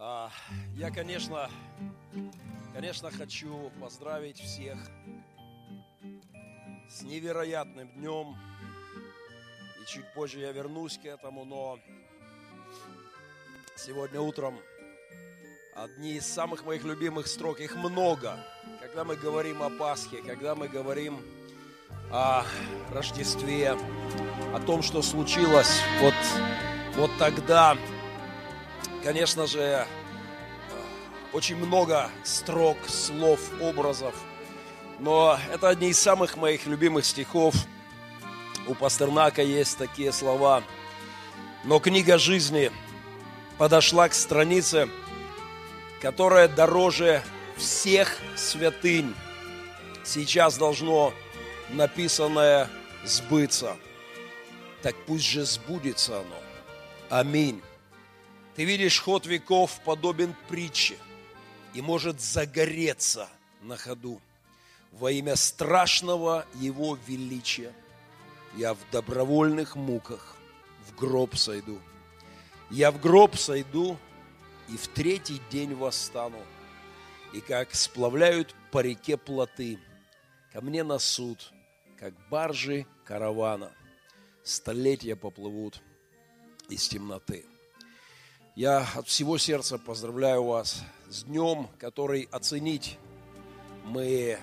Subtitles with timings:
[0.00, 0.30] А,
[0.76, 1.50] Я, конечно,
[2.72, 4.78] конечно, хочу поздравить всех
[6.88, 8.36] с невероятным днем.
[9.82, 11.80] И чуть позже я вернусь к этому, но
[13.74, 14.60] сегодня утром
[15.74, 18.38] одни из самых моих любимых строк, их много,
[18.80, 21.20] когда мы говорим о Пасхе, когда мы говорим
[22.12, 22.44] о
[22.92, 23.72] Рождестве,
[24.54, 26.14] о том, что случилось вот,
[26.94, 27.76] вот тогда,
[29.02, 29.86] конечно же,
[31.32, 34.14] очень много строк, слов, образов.
[34.98, 37.54] Но это одни из самых моих любимых стихов.
[38.66, 40.62] У Пастернака есть такие слова.
[41.64, 42.72] Но книга жизни
[43.58, 44.88] подошла к странице,
[46.00, 47.22] которая дороже
[47.56, 49.14] всех святынь.
[50.04, 51.12] Сейчас должно
[51.70, 52.68] написанное
[53.04, 53.76] сбыться.
[54.82, 56.36] Так пусть же сбудется оно.
[57.10, 57.62] Аминь.
[58.58, 60.98] Ты видишь, ход веков подобен притче
[61.74, 63.28] и может загореться
[63.62, 64.20] на ходу.
[64.90, 67.72] Во имя страшного Его величия
[68.56, 70.36] я в добровольных муках
[70.88, 71.78] в гроб сойду.
[72.68, 73.96] Я в гроб сойду
[74.68, 76.42] и в третий день восстану.
[77.32, 79.78] И как сплавляют по реке плоты,
[80.52, 81.52] ко мне на суд,
[81.96, 83.70] как баржи каравана,
[84.42, 85.80] столетия поплывут
[86.68, 87.46] из темноты.
[88.58, 92.98] Я от всего сердца поздравляю вас с днем, который оценить
[93.84, 94.36] мы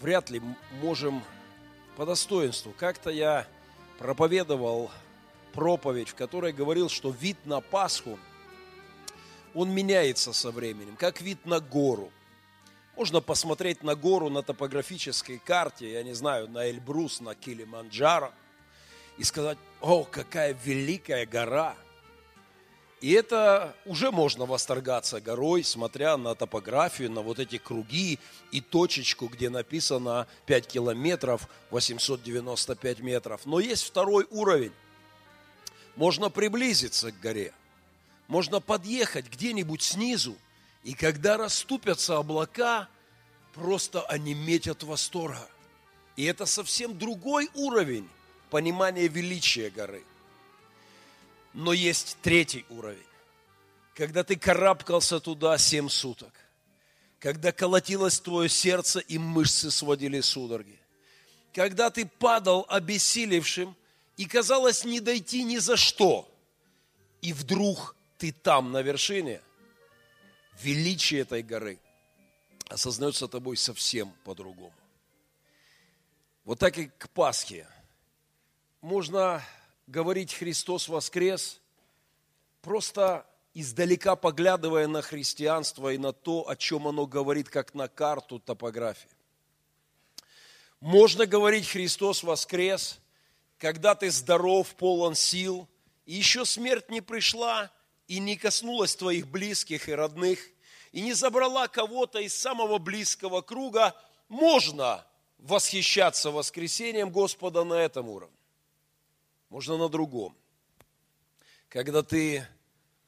[0.00, 0.42] вряд ли
[0.82, 1.22] можем
[1.96, 2.74] по достоинству.
[2.76, 3.46] Как-то я
[4.00, 4.90] проповедовал
[5.52, 8.18] проповедь, в которой говорил, что вид на Пасху,
[9.54, 12.10] он меняется со временем, как вид на гору.
[12.96, 18.32] Можно посмотреть на гору на топографической карте, я не знаю, на Эльбрус, на Килиманджаро,
[19.18, 21.76] и сказать, о, какая великая гора–
[23.00, 28.18] и это уже можно восторгаться горой, смотря на топографию, на вот эти круги
[28.52, 33.46] и точечку, где написано 5 километров, 895 метров.
[33.46, 34.72] Но есть второй уровень.
[35.96, 37.54] Можно приблизиться к горе.
[38.28, 40.36] Можно подъехать где-нибудь снизу.
[40.84, 42.88] И когда расступятся облака,
[43.54, 45.48] просто они метят восторга.
[46.16, 48.08] И это совсем другой уровень
[48.50, 50.04] понимания величия горы.
[51.52, 53.06] Но есть третий уровень.
[53.94, 56.32] Когда ты карабкался туда семь суток.
[57.18, 60.78] Когда колотилось твое сердце и мышцы сводили судороги.
[61.52, 63.76] Когда ты падал обессилевшим
[64.16, 66.30] и казалось не дойти ни за что.
[67.20, 69.40] И вдруг ты там, на вершине.
[70.62, 71.78] Величие этой горы
[72.68, 74.72] осознается тобой совсем по-другому.
[76.44, 77.66] Вот так и к Пасхе.
[78.80, 79.42] Можно
[79.90, 81.60] говорить «Христос воскрес»,
[82.62, 88.38] просто издалека поглядывая на христианство и на то, о чем оно говорит, как на карту
[88.38, 89.10] топографии.
[90.78, 93.00] Можно говорить «Христос воскрес»,
[93.58, 95.68] когда ты здоров, полон сил,
[96.06, 97.70] и еще смерть не пришла
[98.06, 100.38] и не коснулась твоих близких и родных,
[100.92, 103.94] и не забрала кого-то из самого близкого круга,
[104.28, 105.04] можно
[105.38, 108.39] восхищаться воскресением Господа на этом уровне
[109.50, 110.34] можно на другом.
[111.68, 112.46] Когда ты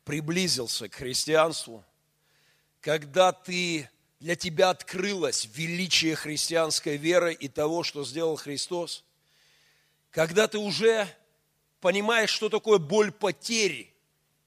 [0.04, 1.84] приблизился к христианству,
[2.80, 3.88] когда ты,
[4.18, 9.04] для тебя открылось величие христианской веры и того, что сделал Христос,
[10.10, 11.08] когда ты уже
[11.80, 13.94] понимаешь, что такое боль потери,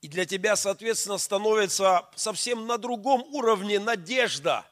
[0.02, 4.66] и для тебя, соответственно, становится совсем на другом уровне надежда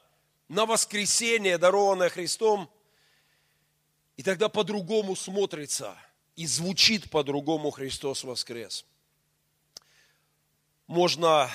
[0.48, 2.70] на воскресение, дарованное Христом,
[4.18, 5.96] и тогда по-другому смотрится–
[6.36, 8.84] и звучит по-другому Христос воскрес.
[10.86, 11.48] Можно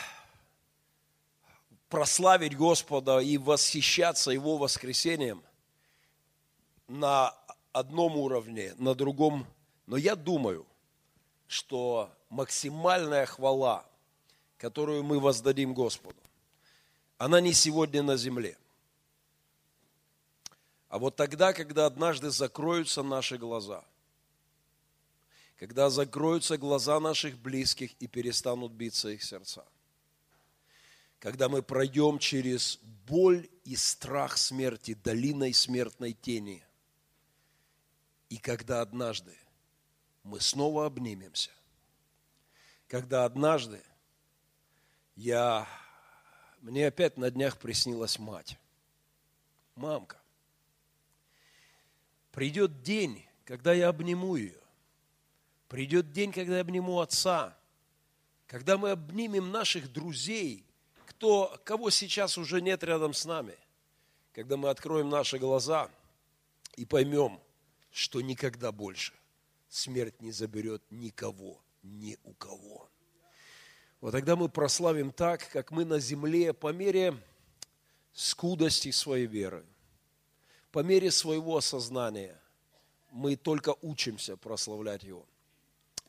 [1.90, 5.44] прославить Господа и восхищаться Его воскресением
[6.88, 7.36] на
[7.74, 9.46] одном уровне, на другом.
[9.86, 10.66] Но я думаю,
[11.48, 13.86] что максимальная хвала,
[14.58, 16.20] которую мы воздадим Господу,
[17.18, 18.58] она не сегодня на земле.
[20.88, 23.84] А вот тогда, когда однажды закроются наши глаза–
[25.60, 29.66] когда закроются глаза наших близких и перестанут биться их сердца.
[31.20, 36.64] Когда мы пройдем через боль и страх смерти, долиной смертной тени.
[38.30, 39.36] И когда однажды
[40.24, 41.52] мы снова обнимемся.
[42.88, 43.84] Когда однажды
[45.18, 45.68] я,
[46.62, 48.58] мне опять на днях приснилась мать.
[49.76, 50.22] Мамка.
[52.32, 54.60] Придет день, когда я обниму ее
[55.70, 57.56] Придет день, когда я обниму отца,
[58.48, 60.66] когда мы обнимем наших друзей
[61.06, 63.56] кто, кого сейчас уже нет рядом с нами,
[64.34, 65.90] когда мы откроем наши глаза
[66.76, 67.40] и поймем,
[67.92, 69.14] что никогда больше
[69.68, 72.90] смерть не заберет никого, ни у кого.
[74.02, 77.16] Вот тогда мы прославим так, как мы на земле по мере
[78.14, 79.66] скудости своей веры,
[80.72, 82.40] по мере своего осознания,
[83.12, 85.28] мы только учимся прославлять Его.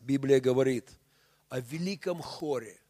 [0.00, 0.91] Библия говорит
[1.50, 2.81] о великом хоре,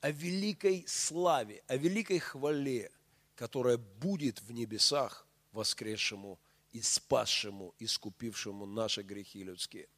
[0.00, 2.90] о великой славе, о великой хвале,
[3.36, 6.38] которая будет в небесах воскресшему
[6.72, 9.88] и спасшему, искупившему наши грехи людские.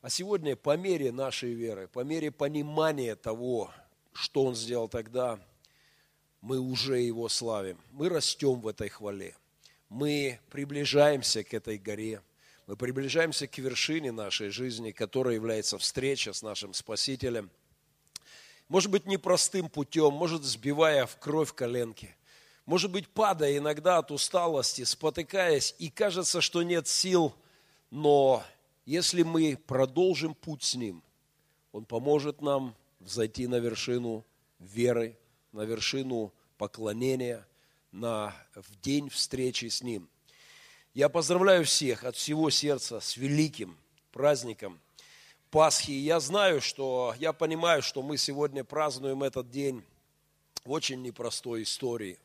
[0.00, 3.72] А сегодня по мере нашей веры, по мере понимания того,
[4.12, 5.38] что Он сделал тогда,
[6.40, 7.78] мы уже Его славим.
[7.92, 9.36] Мы растем в этой хвале.
[9.88, 12.20] Мы приближаемся к этой горе.
[12.66, 17.50] Мы приближаемся к вершине нашей жизни, которая является встреча с нашим Спасителем.
[18.68, 22.16] Может быть, непростым путем, может, сбивая в кровь коленки.
[22.64, 27.34] Может быть, падая иногда от усталости, спотыкаясь, и кажется, что нет сил,
[27.90, 28.42] но
[28.86, 31.02] если мы продолжим путь с Ним,
[31.72, 34.24] Он поможет нам взойти на вершину
[34.58, 35.18] веры,
[35.52, 37.46] на вершину поклонения,
[37.92, 40.08] на, в день встречи с Ним.
[40.94, 43.76] Я поздравляю всех от всего сердца с великим
[44.12, 44.80] праздником
[45.50, 45.90] Пасхи.
[45.90, 49.82] Я знаю, что, я понимаю, что мы сегодня празднуем этот день
[50.64, 52.16] в очень непростой истории.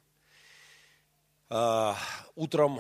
[1.50, 1.98] А,
[2.36, 2.80] утром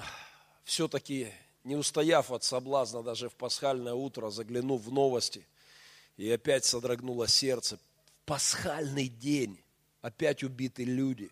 [0.63, 1.33] все-таки
[1.63, 5.47] не устояв от соблазна даже в пасхальное утро, заглянув в новости,
[6.17, 7.77] и опять содрогнуло сердце.
[7.77, 9.59] В пасхальный день
[10.01, 11.31] опять убиты люди.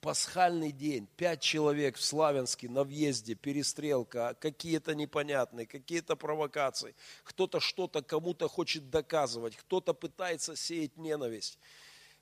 [0.00, 6.94] Пасхальный день пять человек в Славянске на въезде, перестрелка, какие-то непонятные, какие-то провокации.
[7.22, 11.58] Кто-то что-то кому-то хочет доказывать, кто-то пытается сеять ненависть.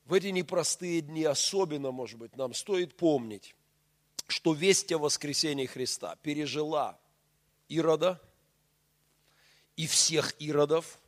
[0.07, 3.55] В эти непростые дни особенно, может быть, нам стоит помнить,
[4.27, 6.99] что весть о воскресении Христа пережила
[7.69, 8.21] Ирода
[9.77, 10.99] и всех Иродов,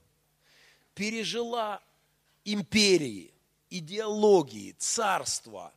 [0.94, 1.82] пережила
[2.44, 3.32] империи,
[3.70, 5.72] идеологии, царства,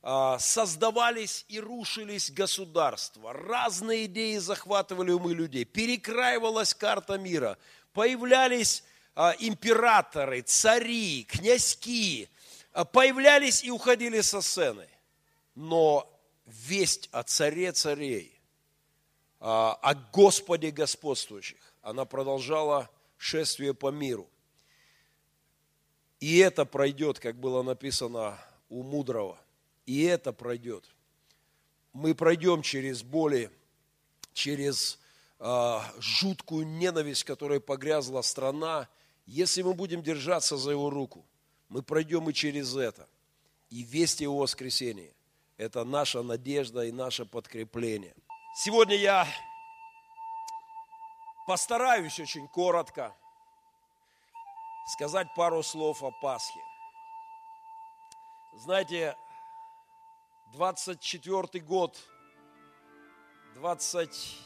[0.00, 7.58] создавались и рушились государства, разные идеи захватывали умы людей, перекраивалась карта мира,
[7.92, 8.84] появлялись
[9.20, 12.28] а, императоры, цари, князьки,
[12.72, 14.88] а, появлялись и уходили со сцены.
[15.56, 16.08] Но
[16.46, 18.40] весть о царе царей,
[19.40, 21.58] а, о Господе господствующих.
[21.82, 24.30] Она продолжала шествие по миру.
[26.20, 29.36] И это пройдет, как было написано у мудрого.
[29.88, 30.84] И это пройдет.
[31.92, 33.50] Мы пройдем через боли,
[34.32, 35.00] через
[35.40, 38.88] э, жуткую ненависть, которой погрязла страна.
[39.26, 41.24] Если мы будем держаться за его руку,
[41.68, 43.08] мы пройдем и через это.
[43.70, 45.12] И весть его воскресения–
[45.56, 48.14] это наша надежда и наше подкрепление–
[48.60, 49.24] Сегодня я
[51.46, 53.14] постараюсь очень коротко
[54.88, 56.58] сказать пару слов о Пасхе.
[58.56, 59.16] Знаете,
[60.52, 61.96] 24 год,
[63.54, 64.38] 20,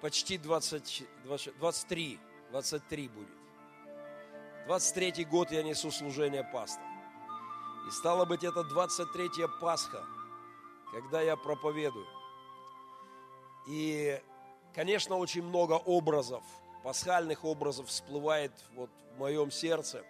[0.00, 3.28] почти 20, 20, 23, 23 будет.
[4.66, 6.82] 23 год я несу служение паста.
[7.88, 10.04] И стало быть, это 23 Пасха,
[10.92, 12.06] когда я проповедую.
[13.66, 14.20] И,
[14.74, 16.44] конечно, очень много образов,
[16.84, 20.04] пасхальных образов всплывает вот в моем сердце.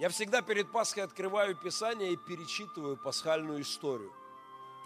[0.00, 4.10] Я всегда перед Пасхой открываю Писание и перечитываю пасхальную историю.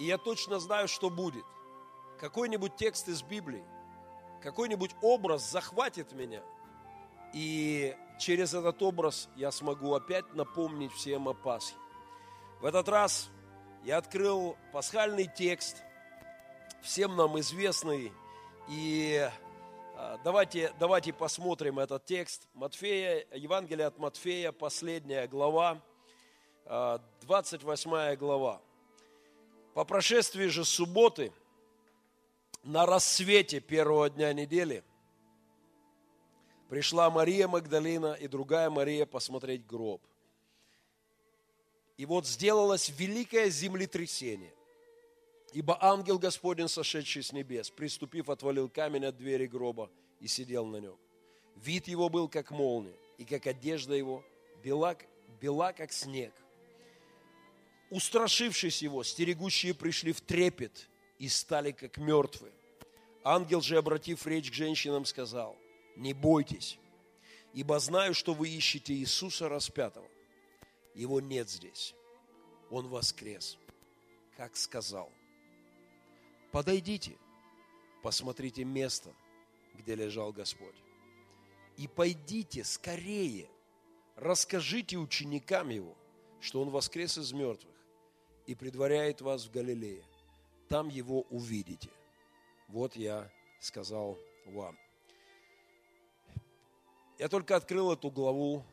[0.00, 1.44] И я точно знаю, что будет.
[2.18, 3.64] Какой-нибудь текст из Библии,
[4.42, 6.42] какой-нибудь образ захватит меня.
[7.33, 11.76] И через этот образ я смогу опять напомнить всем о Пасхе.
[12.61, 13.30] В этот раз
[13.85, 15.76] я открыл пасхальный текст–
[16.83, 18.12] всем нам известный.
[18.68, 19.30] И
[20.24, 22.48] давайте, давайте посмотрим этот текст.
[22.54, 25.80] Матфея, Евангелие от Матфея, последняя глава,
[26.64, 28.60] 28 а, глава.
[29.74, 31.30] По прошествии же субботы,
[32.62, 34.82] на рассвете первого дня недели,
[36.70, 40.00] пришла Мария Магдалина и другая Мария посмотреть гроб.
[41.98, 44.52] И вот сделалось великое землетрясение–
[45.52, 49.88] Ибо ангел Господень, сошедший с небес, приступив, отвалил камень от двери гроба
[50.24, 50.96] и сидел на нем.
[51.54, 54.24] Вид его был, как молния, и как одежда его
[54.62, 54.96] бела,
[55.38, 56.32] бела как снег.
[57.90, 60.88] Устрашившись его, стерегущие пришли в трепет
[61.18, 62.54] и стали как мертвые.
[63.22, 65.58] Ангел же, обратив речь к женщинам, сказал,
[65.94, 66.78] не бойтесь,
[67.52, 70.08] ибо знаю, что вы ищете Иисуса распятого.
[70.94, 71.94] Его нет здесь.
[72.70, 73.58] Он воскрес,
[74.38, 75.12] как сказал.
[76.50, 77.18] Подойдите,
[78.02, 79.14] посмотрите место,
[79.74, 80.76] где лежал Господь.
[81.76, 83.48] И пойдите скорее,
[84.16, 85.96] расскажите ученикам Его,
[86.40, 87.74] что Он воскрес из мертвых
[88.46, 90.04] и предваряет вас в Галилее.
[90.68, 91.90] Там Его увидите.
[92.68, 94.78] Вот я сказал вам.
[97.18, 98.64] Я только открыл эту главу,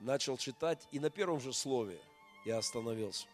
[0.00, 1.98] начал читать, и на первом же слове
[2.44, 3.26] я остановился.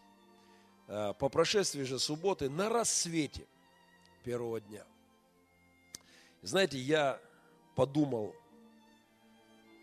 [0.87, 3.45] А, по прошествии же субботы на рассвете
[4.23, 4.85] первого дня.
[6.43, 7.21] Знаете, я
[7.73, 8.35] подумал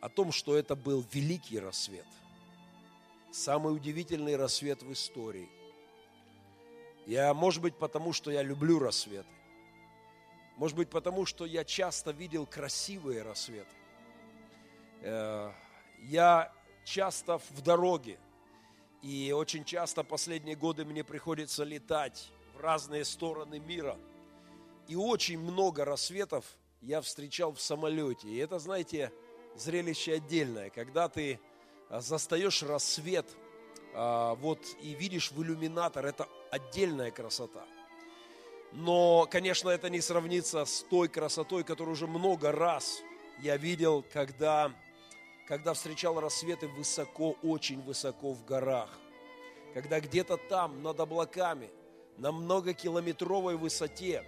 [0.02, 2.06] о том, что это был великий рассвет.
[3.32, 5.48] Самый удивительный рассвет в истории.
[7.06, 9.26] Я, может быть, потому что я люблю рассветы.
[10.56, 13.74] Может быть, потому что я часто видел красивые рассветы.
[15.00, 15.52] Э,
[16.02, 16.52] я
[16.84, 18.18] часто в дороге,
[19.00, 23.96] и очень часто последние годы мне приходится летать в разные стороны мира.
[24.88, 26.44] И очень много рассветов
[26.80, 28.28] я встречал в самолете.
[28.28, 29.12] И это, знаете,
[29.56, 31.38] зрелище отдельное, когда ты
[31.88, 33.26] э, застаешь рассвет,
[33.94, 37.64] э, вот и видишь в иллюминатор, это отдельная красота.
[38.72, 43.02] Но, конечно, это не сравнится с той красотой, которую уже много раз
[43.40, 44.72] я видел, когда,
[45.48, 48.90] когда встречал рассветы высоко, очень высоко в горах.
[49.74, 51.70] Когда где-то там, над облаками,
[52.16, 54.24] на многокилометровой высоте,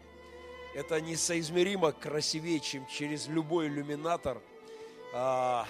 [0.74, 4.40] это несоизмеримо красивее, чем через любой иллюминатор.
[5.14, 5.66] А,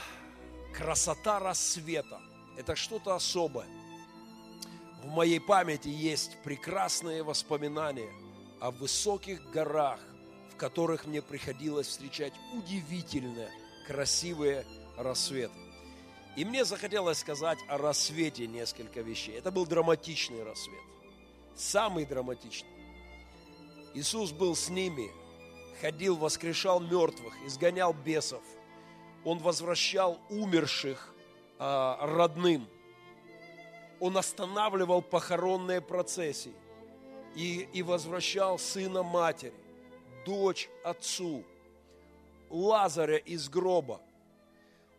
[0.74, 2.20] красота рассвета–
[2.56, 3.66] это что-то особое.
[5.02, 8.12] В моей памяти есть прекрасные воспоминания–
[8.62, 9.98] о высоких горах,
[10.52, 13.50] в которых мне приходилось встречать удивительные,
[13.88, 14.64] красивые
[14.96, 15.58] рассветы.
[16.36, 19.36] И мне захотелось сказать о рассвете несколько вещей.
[19.36, 20.80] Это был драматичный рассвет.
[21.56, 22.70] Самый драматичный.
[23.94, 25.10] Иисус был с ними,
[25.80, 28.42] ходил, воскрешал мертвых, изгонял бесов.
[29.24, 31.14] Он возвращал умерших
[31.58, 32.66] а, родным.
[34.00, 36.54] Он останавливал похоронные процессии
[37.36, 39.54] и, и возвращал сына матери,
[40.24, 41.44] дочь отцу,
[42.50, 44.00] Лазаря из гроба.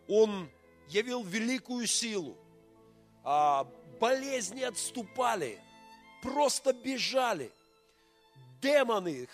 [0.07, 0.49] Он
[0.89, 2.35] явил великую силу.
[3.23, 3.67] А
[3.99, 5.59] болезни отступали,
[6.21, 7.51] просто бежали.
[8.63, 9.27] Демоны,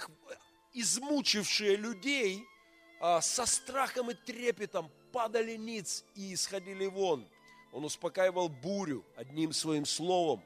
[0.73, 2.43] измучившие людей,
[2.99, 7.27] а, со страхом и трепетом падали ниц и исходили вон.
[7.71, 10.43] Он успокаивал бурю одним своим словом.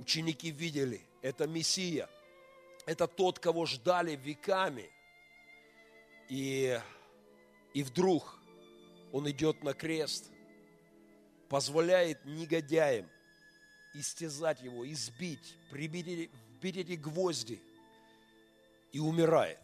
[0.00, 2.10] Ученики видели, это Мессия,
[2.84, 4.90] это тот, кого ждали веками.
[6.28, 6.80] И,
[7.74, 8.40] и вдруг
[9.12, 10.32] он идет на крест,
[11.48, 13.08] позволяет негодяям
[13.94, 17.62] истязать его, избить, прибить, вбить эти гвозди
[18.92, 19.60] и умирает.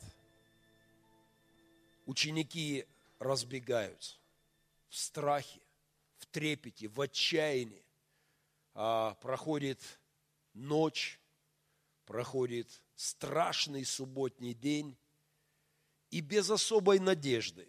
[2.07, 2.87] Ученики
[3.19, 4.17] разбегаются
[4.89, 5.61] в страхе,
[6.19, 7.85] в трепете, в отчаянии.
[8.75, 9.81] А, проходит
[10.53, 11.19] ночь,
[12.07, 14.97] проходит страшный субботний день,
[16.11, 17.69] и без особой надежды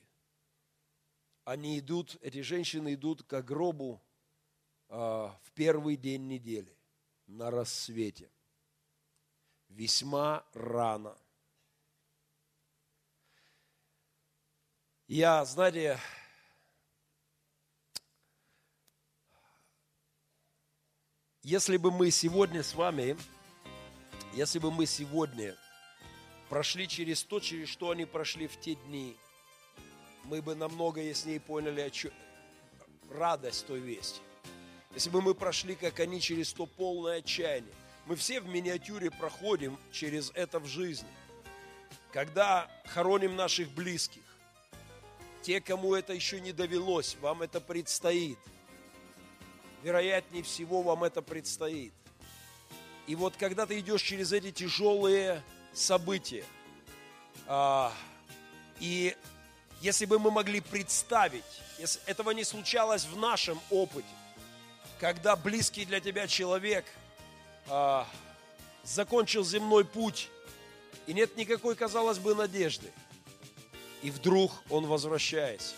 [1.46, 4.02] они идут, эти женщины идут к гробу
[4.90, 6.76] а, в первый день недели,
[7.28, 8.30] на рассвете,
[9.70, 11.16] весьма рано.
[15.08, 16.00] Я, знаете,
[21.44, 23.18] если бы мы сегодня с вами
[24.36, 25.56] если бы мы сегодня
[26.50, 29.16] прошли через то, через что они прошли в те дни,
[30.26, 32.12] мы бы намного яснее поняли о чем...
[33.10, 34.20] радость той вести.
[34.94, 37.74] Если бы мы прошли, как они, через то полное отчаяние.
[38.08, 41.08] Мы все в миниатюре проходим через это в жизни.
[42.12, 44.22] Когда хороним наших близких,
[45.46, 48.40] те, кому это еще не довелось, вам это предстоит.
[49.84, 51.94] Вероятнее всего, вам это предстоит.
[53.06, 56.44] И вот когда ты идешь через эти тяжелые события,
[57.46, 57.94] а,
[58.80, 59.16] и
[59.82, 61.44] если бы мы могли представить,
[61.78, 64.08] если этого не случалось в нашем опыте,
[65.00, 66.86] когда близкий для тебя человек
[67.70, 68.08] а,
[68.84, 70.28] закончил земной путь,
[71.06, 72.92] и нет никакой, казалось бы, надежды,
[74.06, 75.76] и вдруг он возвращается.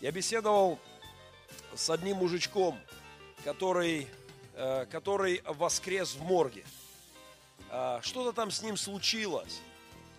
[0.00, 0.78] Я беседовал
[1.74, 2.78] с одним мужичком,
[3.44, 4.08] который
[4.62, 6.66] Э, который воскрес в морге.
[7.70, 9.62] А, что-то там с ним случилось.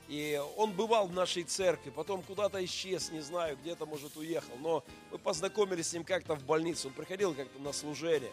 [0.07, 4.55] И он бывал в нашей церкви, потом куда-то исчез, не знаю, где-то, может, уехал.
[4.59, 8.31] Но мы познакомились с ним как-то в больнице, он приходил как-то на служение.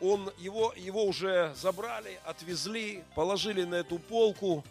[0.00, 4.64] он, его, его уже забрали, отвезли, положили на эту полку.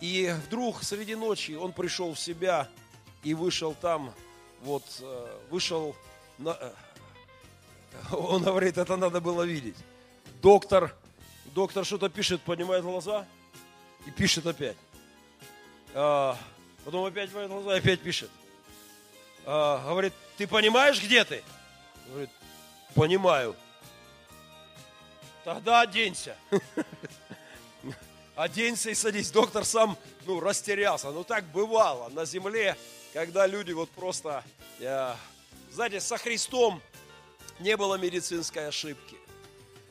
[0.00, 2.68] И вдруг среди ночи он пришел в себя
[3.24, 4.14] и вышел там,
[4.62, 5.96] вот, э, вышел,
[6.38, 6.72] на, э,
[8.12, 9.76] он говорит, это надо было видеть.
[10.42, 10.94] Доктор,
[11.46, 13.26] доктор что-то пишет, поднимает глаза
[14.06, 14.76] и пишет опять.
[15.94, 16.36] А,
[16.84, 18.30] потом опять поднимает глаза и опять пишет.
[19.46, 21.42] А, говорит, ты понимаешь, где ты?
[22.08, 22.30] Говорит,
[22.94, 23.56] понимаю.
[25.44, 26.36] Тогда оденься.
[28.34, 29.30] Оденься и садись.
[29.30, 31.10] Доктор сам ну, растерялся.
[31.10, 32.76] Ну так бывало на земле,
[33.14, 34.42] когда люди вот просто,
[34.80, 35.14] э,
[35.70, 36.82] знаете, со Христом
[37.60, 39.16] не было медицинской ошибки.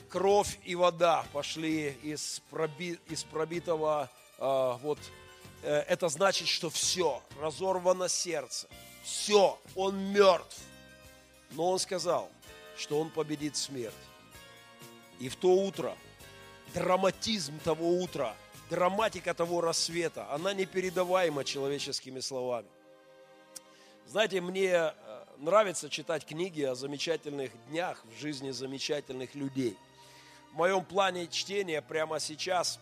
[0.09, 4.99] Кровь и вода пошли из, проби, из пробитого, э, вот,
[5.61, 8.67] э, это значит, что все, разорвано сердце,
[9.05, 10.59] все, он мертв.
[11.51, 12.29] Но он сказал,
[12.75, 13.93] что он победит смерть.
[15.19, 15.95] И в то утро,
[16.73, 18.35] драматизм того утра,
[18.69, 22.67] драматика того рассвета, она непередаваема человеческими словами.
[24.05, 24.91] Знаете, мне э,
[25.37, 29.77] нравится читать книги о замечательных днях в жизни замечательных людей.
[30.51, 32.79] В моем плане чтения прямо сейчас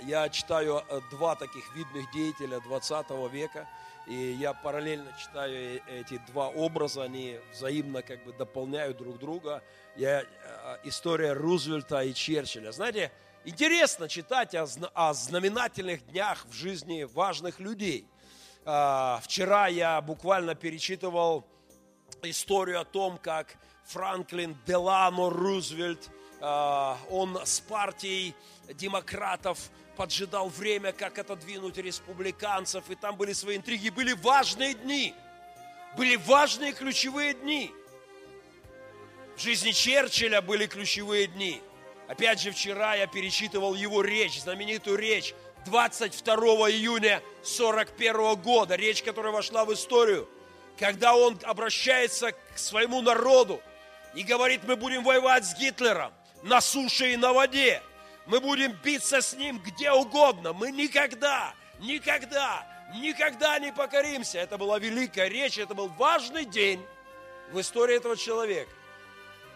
[0.00, 3.68] я читаю э, два таких видных деятеля 20 века,
[4.06, 9.62] и я параллельно читаю э, эти два образа, они взаимно как бы дополняют друг друга.
[9.96, 10.24] Я,
[10.84, 12.72] история Рузвельта и Черчилля.
[12.72, 13.12] Знаете,
[13.44, 18.04] интересно читать о, о знаменательных днях в жизни важных людей–
[19.22, 21.46] вчера я буквально перечитывал
[22.22, 23.56] историю о том, как
[23.86, 26.10] Франклин Делано Рузвельт,
[26.40, 28.34] а, он с партией
[28.74, 29.58] демократов
[29.96, 35.14] поджидал время, как отодвинуть республиканцев, и там были свои интриги, были важные дни,
[35.96, 37.72] были важные ключевые дни.
[39.36, 41.62] В жизни Черчилля были ключевые дни.
[42.06, 46.34] Опять же, вчера я перечитывал его речь, знаменитую речь 22
[46.70, 50.28] июня 41 года, речь, которая вошла в историю,
[50.78, 53.60] когда он обращается к своему народу
[54.14, 57.82] и говорит, мы будем воевать с Гитлером на суше и на воде,
[58.26, 64.38] мы будем биться с ним где угодно, мы никогда, никогда, никогда не покоримся.
[64.38, 66.84] Это была великая речь, это был важный день
[67.50, 68.70] в истории этого человека.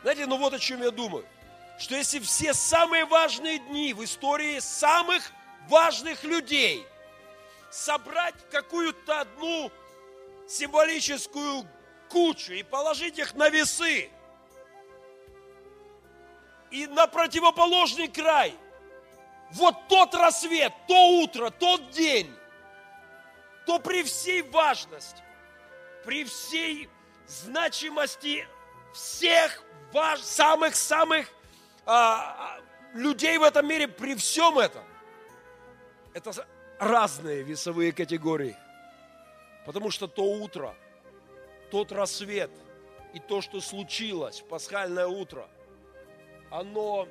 [0.02, 1.24] Знаете, ну вот о чем я думаю.
[1.78, 5.32] Что если все самые важные дни в истории самых
[5.68, 6.87] важных людей,
[7.70, 9.70] собрать какую-то одну
[10.46, 11.66] символическую
[12.09, 14.11] кучу и положить их на весы.
[16.70, 18.55] И на противоположный край.
[19.53, 22.35] Вот тот рассвет, то утро, тот день,
[23.66, 25.22] то при всей важности,
[26.05, 26.88] при всей
[27.27, 28.46] значимости
[28.94, 29.62] всех
[30.22, 31.29] самых-самых
[31.85, 32.61] а, а,
[32.94, 34.85] людей в этом мире, при всем этом,
[36.14, 36.46] это
[36.79, 38.57] разные весовые категории.
[39.64, 40.75] Потому что то утро,
[41.70, 42.51] тот рассвет
[43.14, 45.48] и то, что случилось пасхальное утро,
[46.51, 47.09] оно,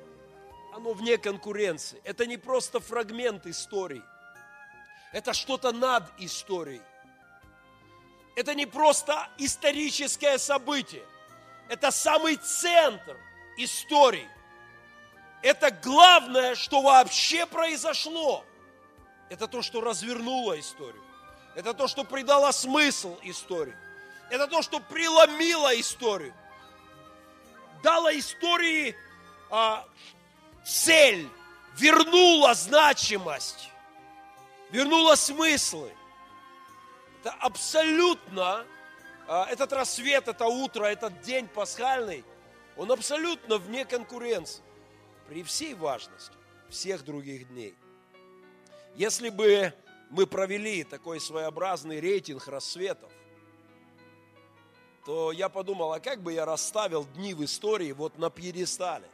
[0.74, 2.00] оно вне конкуренции.
[2.04, 4.02] Это не просто фрагмент истории.
[5.12, 6.82] Это что-то над историей.
[8.36, 11.04] Это не просто историческое событие.
[11.68, 13.16] Это самый центр
[13.56, 14.28] истории.
[15.42, 18.44] Это главное, что вообще произошло–
[19.32, 21.02] это то, что развернуло историю.
[21.54, 23.74] Это то, что придало смысл истории.
[24.28, 26.34] Это то, что преломило историю.
[27.82, 28.94] Дало истории
[29.50, 29.88] а,
[30.66, 31.26] цель,
[31.78, 33.70] вернула значимость,
[34.70, 35.90] вернула смыслы.
[37.20, 38.66] Это абсолютно,
[39.26, 42.22] а, этот рассвет, это утро, этот день пасхальный,
[42.76, 44.62] он абсолютно вне конкуренции
[45.26, 46.36] при всей важности
[46.68, 47.74] всех других дней.
[48.94, 49.72] Если бы
[50.10, 53.10] мы провели такой своеобразный рейтинг рассветов,
[55.06, 59.08] то я подумал, а как бы я расставил дни в истории вот на пьедестале?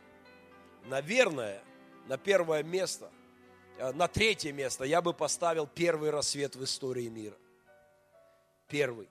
[0.86, 1.62] Наверное,
[2.08, 3.10] на первое место,
[3.78, 7.36] э, на третье место я бы поставил первый рассвет в истории мира.
[8.66, 9.08] Первый.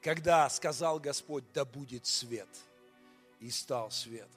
[0.00, 2.48] Когда сказал Господь, да будет свет.
[3.40, 4.28] И стал свет.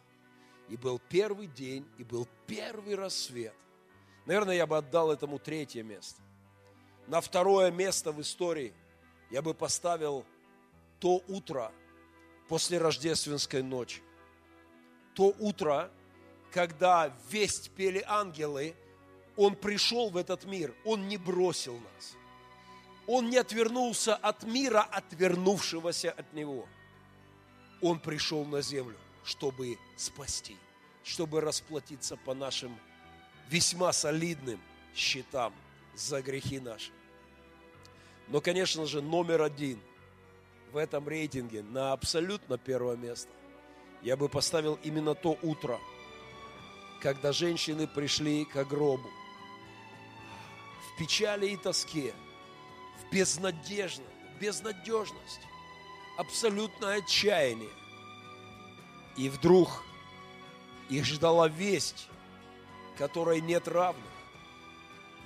[0.69, 3.53] И был первый день, и был первый рассвет–
[4.27, 6.21] Наверное, я бы отдал этому третье место.
[7.07, 8.73] На второе место в истории
[9.31, 10.25] я бы поставил
[10.99, 11.71] то утро
[12.49, 14.01] после рождественской ночи.
[15.13, 15.89] То утро,
[16.51, 18.75] когда весть пели ангелы,
[19.37, 22.17] Он пришел в этот мир, Он не бросил нас.
[23.07, 26.67] Он не отвернулся от мира, отвернувшегося от Него.
[27.81, 30.57] Он пришел на землю, чтобы спасти,
[31.05, 32.77] чтобы расплатиться по нашим
[33.49, 34.59] весьма солидным
[34.95, 35.53] счетам
[35.95, 36.91] за грехи наши.
[38.27, 39.79] Но, конечно же, номер один
[40.71, 43.31] в этом рейтинге на абсолютно первое место
[44.01, 45.79] я бы поставил именно то утро,
[47.01, 49.09] когда женщины пришли к гробу
[50.81, 52.13] в печали и тоске,
[52.99, 55.41] в безнадежность, безнадежность,
[56.17, 57.69] абсолютное отчаяние.
[59.15, 59.83] И вдруг
[60.89, 62.07] их ждала весть,
[62.97, 64.03] которой нет равных.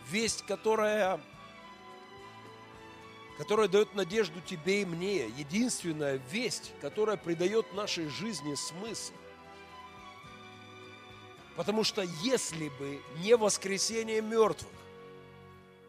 [0.09, 1.19] Весть, которая,
[3.37, 5.27] которая дает надежду тебе и мне.
[5.27, 9.13] Единственная весть, которая придает нашей жизни смысл.
[11.55, 14.71] Потому что если бы не воскресение мертвых,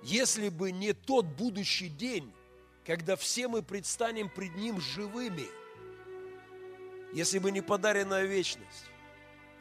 [0.03, 2.33] если бы не тот будущий день,
[2.85, 5.47] когда все мы предстанем пред Ним живыми,
[7.12, 8.91] если бы не подаренная вечность,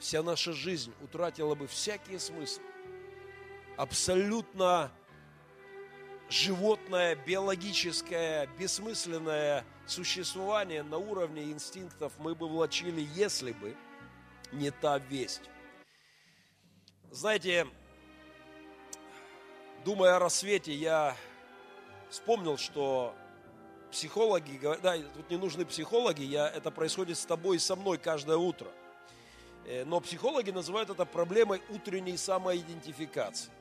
[0.02, 2.60] вся наша жизнь утратила бы всякий смысл.
[3.78, 4.92] Абсолютно
[6.30, 13.76] животное, биологическое, бессмысленное существование на уровне инстинктов мы бы влачили, если бы
[14.52, 15.50] не та весть.
[17.12, 17.68] Знаете,
[19.86, 21.16] думая о рассвете, я
[22.10, 23.14] вспомнил, что
[23.92, 28.38] психологи да, тут не нужны психологи, я, это происходит с тобой и со мной каждое
[28.38, 28.72] утро.
[29.66, 33.52] Э, но психологи называют это проблемой утренней самоидентификации.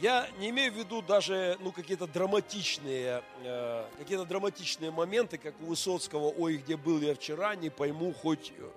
[0.00, 5.66] Я не имею в виду даже ну, какие-то драматичные, э, какие-то драматичные моменты, как у
[5.66, 8.70] Высоцкого «Ой, где был я вчера, не пойму, хоть, э,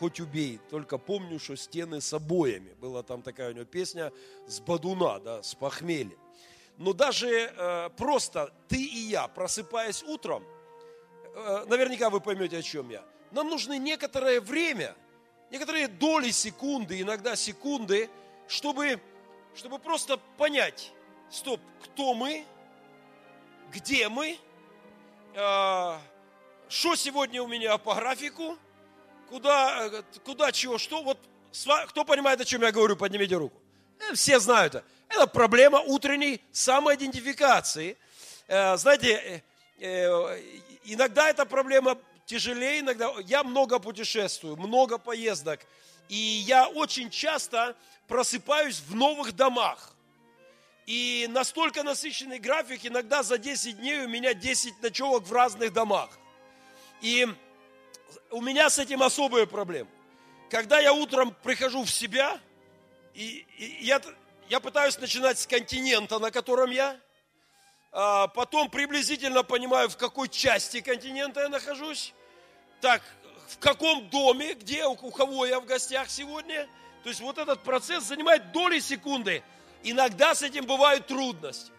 [0.00, 0.58] хоть убей».
[0.68, 2.74] Только помню, что стены с обоями.
[2.80, 4.12] Была там такая у него песня
[4.48, 6.16] с Бадуна, да, с похмелья.
[6.78, 10.42] Но даже э, просто ты и я, просыпаясь утром,
[11.32, 13.04] э, наверняка вы поймете, о чем я.
[13.30, 14.96] Нам нужно некоторое время–
[15.50, 18.08] некоторые доли секунды, иногда секунды,
[18.48, 19.00] чтобы,
[19.54, 20.92] чтобы просто понять,
[21.30, 22.44] стоп, кто мы,
[23.72, 24.38] где мы,
[25.34, 25.98] э,
[26.68, 28.58] что сегодня у меня по графику,
[29.28, 29.90] куда,
[30.24, 31.02] куда чего, что.
[31.02, 31.18] Вот
[31.88, 33.60] кто понимает, о чем я говорю, поднимите руку.
[33.98, 34.84] Э, все знают это.
[35.08, 37.96] Это проблема утренней самоидентификации.
[38.46, 39.42] Э, знаете,
[39.78, 40.42] э, э
[40.84, 41.98] иногда эта проблема
[42.30, 43.12] тяжелее иногда.
[43.26, 45.60] Я много путешествую, много поездок.
[46.08, 49.94] И я очень часто просыпаюсь в новых домах.
[50.86, 56.10] И настолько насыщенный график, иногда за 10 дней у меня 10 ночевок в разных домах.
[57.00, 57.26] И
[58.30, 59.90] у меня с этим особые проблемы.
[60.50, 62.40] Когда я утром прихожу в себя,
[63.14, 64.00] и, и я,
[64.48, 66.96] я пытаюсь начинать с континента, на котором я,
[67.92, 72.14] а потом приблизительно понимаю, в какой части континента я нахожусь,
[72.80, 73.02] так,
[73.48, 76.66] в каком доме, где, у кого я в гостях сегодня.
[77.02, 79.42] То есть вот этот процесс занимает доли секунды.
[79.82, 81.72] Иногда с этим бывают трудности.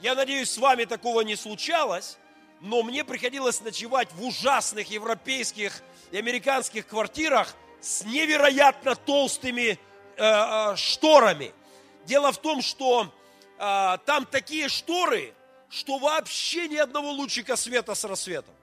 [0.00, 2.18] Я надеюсь, с вами такого не случалось,
[2.60, 9.76] но мне приходилось ночевать в ужасных европейских и американских квартирах с невероятно толстыми э,
[10.16, 11.52] э, шторами.
[12.04, 13.12] Дело в том, что
[13.58, 15.34] э, там такие шторы,
[15.68, 18.54] что вообще ни одного лучика света с рассветом.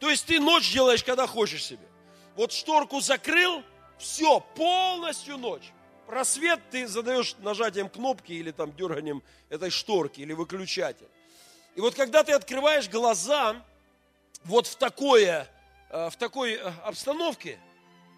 [0.00, 1.86] То есть ты ночь делаешь, когда хочешь себе.
[2.34, 3.62] Вот шторку закрыл,
[3.98, 5.72] все, полностью ночь.
[6.06, 11.08] Просвет ты задаешь нажатием кнопки или там дерганием этой шторки или выключателя.
[11.76, 13.62] И вот когда ты открываешь глаза
[14.44, 15.46] вот в, такое,
[15.90, 17.60] э, в такой э, обстановке,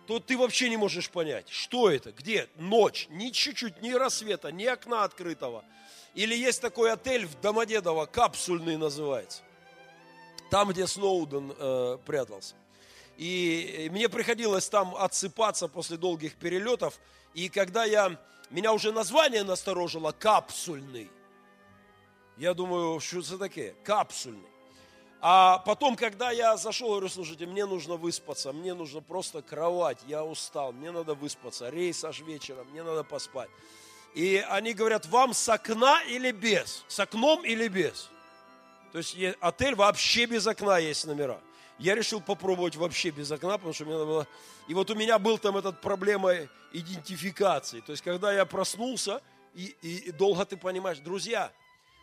[0.06, 4.64] то ты вообще не можешь понять, что это, где ночь, ни чуть-чуть, ни рассвета, ни
[4.64, 5.64] окна открытого.
[6.14, 9.42] Или есть такой отель в Домодедово, капсульный называется
[10.52, 12.54] там, где Сноуден э, прятался.
[13.16, 17.00] И мне приходилось там отсыпаться после долгих перелетов.
[17.32, 21.10] И когда я, меня уже название насторожило, капсульный.
[22.36, 23.74] Я думаю, что это такое?
[23.82, 24.50] Капсульный.
[25.22, 30.22] А потом, когда я зашел, говорю, слушайте, мне нужно выспаться, мне нужно просто кровать, я
[30.22, 33.48] устал, мне надо выспаться, рейс аж вечером, мне надо поспать.
[34.12, 36.84] И они говорят, вам с окна или без?
[36.88, 38.10] С окном или без?
[38.92, 41.40] То есть отель вообще без окна есть номера.
[41.78, 44.26] Я решил попробовать вообще без окна, потому что мне надо было...
[44.68, 46.34] И вот у меня был там этот проблема
[46.72, 47.80] идентификации.
[47.80, 49.22] То есть, когда я проснулся,
[49.54, 51.50] и, и, и долго ты понимаешь, друзья,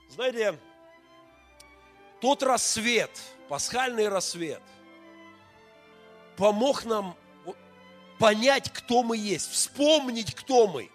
[0.10, 0.60] знаете,
[2.20, 3.12] тот рассвет,
[3.48, 4.62] пасхальный рассвет,
[6.36, 7.16] помог нам
[8.18, 10.90] понять, кто мы есть, вспомнить, кто мы,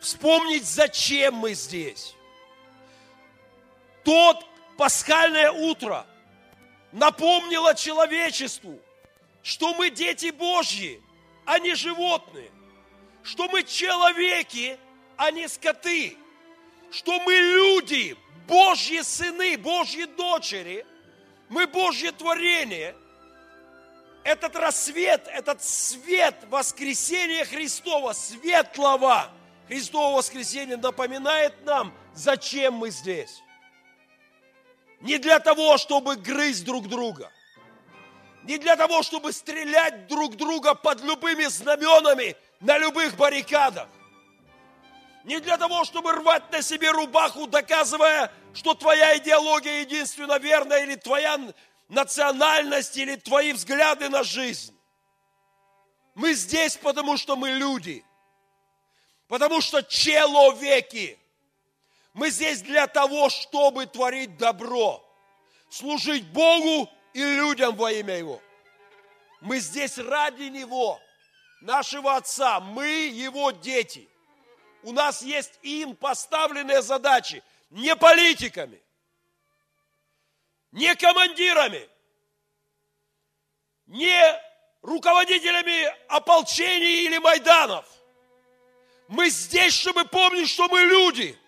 [0.00, 2.14] вспомнить, зачем мы здесь.
[4.04, 4.46] Тот
[4.78, 6.06] пасхальное утро
[6.92, 8.80] напомнило человечеству,
[9.42, 11.02] что мы дети Божьи,
[11.44, 12.50] а не животные.
[13.22, 14.78] Что мы человеки,
[15.16, 16.16] а не скоты.
[16.90, 20.86] Что мы люди, Божьи сыны, Божьи дочери.
[21.50, 22.94] Мы Божье творение.
[24.22, 29.30] Этот рассвет, этот свет воскресения Христова, светлого
[29.66, 33.42] Христового воскресения напоминает нам, зачем мы здесь.
[35.00, 37.30] Не для того, чтобы грызть друг друга–
[38.48, 43.88] не для того, чтобы стрелять друг друга под любыми знаменами на любых баррикадах.
[45.24, 50.94] Не для того, чтобы рвать на себе рубаху, доказывая, что твоя идеология единственно верная, или
[50.94, 51.38] твоя
[51.90, 54.74] национальность, или твои взгляды на жизнь.
[56.14, 58.02] Мы здесь, потому что мы люди.
[59.26, 61.18] Потому что человеки.
[62.18, 65.08] Мы здесь для того, чтобы творить добро,
[65.70, 68.42] служить Богу и людям во имя Его.
[69.40, 71.00] Мы здесь ради Него,
[71.60, 72.58] нашего Отца.
[72.58, 74.08] Мы Его дети.
[74.82, 77.40] У нас есть им поставленные задачи.
[77.70, 78.82] Не политиками,
[80.72, 81.88] не командирами,
[83.86, 84.42] не
[84.82, 87.86] руководителями ополчений или майданов.
[89.06, 91.38] Мы здесь, чтобы помнить, что мы люди.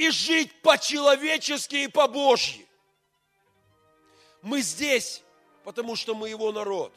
[0.00, 2.66] И жить по-человечески и по-божьи.
[4.40, 5.22] Мы здесь,
[5.62, 6.90] потому что мы его народ.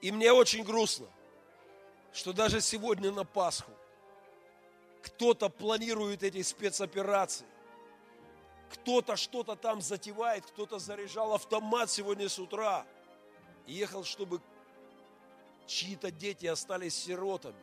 [0.00, 1.06] И мне очень грустно,
[2.14, 3.70] что даже сегодня на Пасху
[5.02, 7.46] кто-то планирует эти спецоперации,
[8.70, 12.86] кто-то что-то там затевает, кто-то заряжал автомат сегодня с утра
[13.66, 14.40] ехал, чтобы
[15.66, 17.62] чьи-то дети остались сиротами,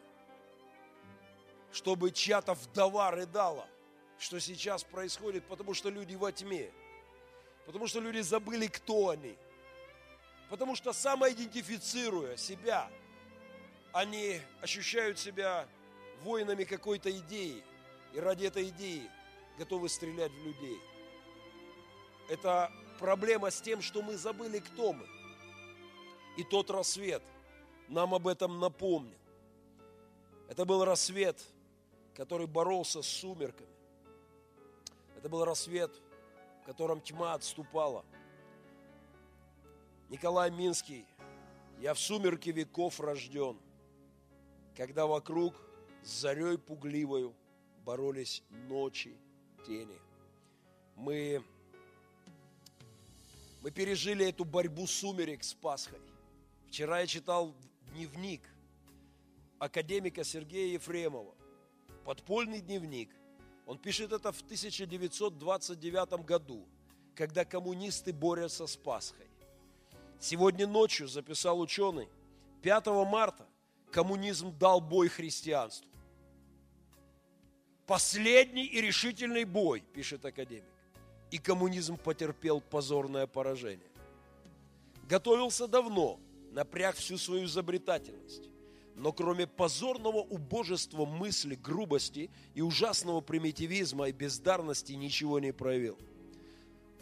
[1.71, 3.67] чтобы чья-то вдова рыдала,
[4.19, 6.69] что сейчас происходит, потому что люди во тьме–
[7.69, 9.37] Потому что люди забыли, кто они.
[10.49, 12.89] Потому что самоидентифицируя себя,
[13.93, 15.67] они ощущают себя
[16.23, 17.63] воинами какой-то идеи.
[18.15, 19.07] И ради этой идеи
[19.59, 20.81] готовы стрелять в людей.
[22.27, 25.05] Это проблема с тем, что мы забыли, кто мы.
[26.37, 27.21] И тот рассвет
[27.87, 29.19] нам об этом напомнил.
[30.47, 31.39] Это был рассвет,
[32.15, 33.69] который боролся с сумерками.
[35.19, 35.91] Это был рассвет,
[36.65, 38.05] котором тьма отступала.
[40.07, 41.05] Николай Минский,
[41.81, 43.59] я в сумерке веков рожден,
[44.77, 45.55] когда вокруг
[46.03, 47.35] с зарей пугливою
[47.83, 49.17] боролись ночи,
[49.67, 49.99] тени.
[50.95, 51.43] Мы,
[53.61, 55.99] мы пережили эту борьбу сумерек с Пасхой.
[56.69, 57.53] Вчера я читал
[57.91, 58.49] дневник
[59.57, 61.35] академика Сергея Ефремова,
[62.05, 63.09] подпольный дневник,
[63.69, 66.67] он пишет это в 1929 году,
[67.13, 69.27] когда коммунисты борются с Пасхой.
[70.19, 72.09] Сегодня ночью, записал ученый,
[72.63, 73.45] 5 марта
[73.91, 75.87] коммунизм дал бой христианству.
[77.85, 80.73] Последний и решительный бой, пишет академик.
[81.29, 83.91] И коммунизм потерпел позорное поражение.
[85.07, 86.19] Готовился давно,
[86.53, 88.49] напряг всю свою изобретательность
[88.99, 95.97] но кроме позорного убожества мысли, грубости и ужасного примитивизма и бездарности ничего не проявил.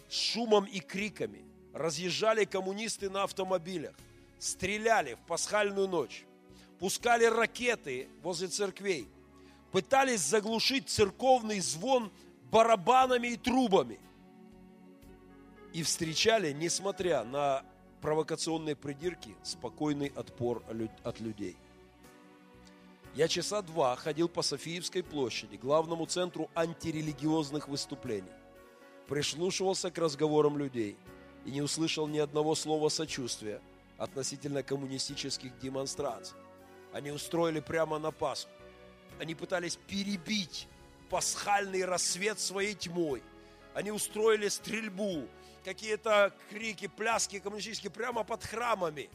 [0.07, 3.95] С шумом и криками разъезжали коммунисты на автомобилях,
[4.39, 6.25] стреляли в пасхальную ночь,
[6.79, 9.07] пускали ракеты возле церквей,
[9.71, 12.11] пытались заглушить церковный звон
[12.51, 13.99] барабанами и трубами
[15.73, 17.63] и встречали, несмотря на
[18.01, 20.63] провокационные придирки, спокойный отпор
[21.03, 21.57] от людей.
[23.15, 28.31] Я часа два ходил по Софиевской площади, главному центру антирелигиозных выступлений.
[29.07, 30.97] Прислушивался к разговорам людей
[31.45, 33.61] и не услышал ни одного слова сочувствия
[33.97, 36.37] относительно коммунистических демонстраций.
[36.93, 38.51] Они устроили прямо на Пасху.
[39.19, 40.67] Они пытались перебить
[41.09, 43.23] пасхальный рассвет своей тьмой.
[43.73, 45.27] Они устроили стрельбу,
[45.63, 49.09] какие-то крики, пляски коммунистические прямо под храмами.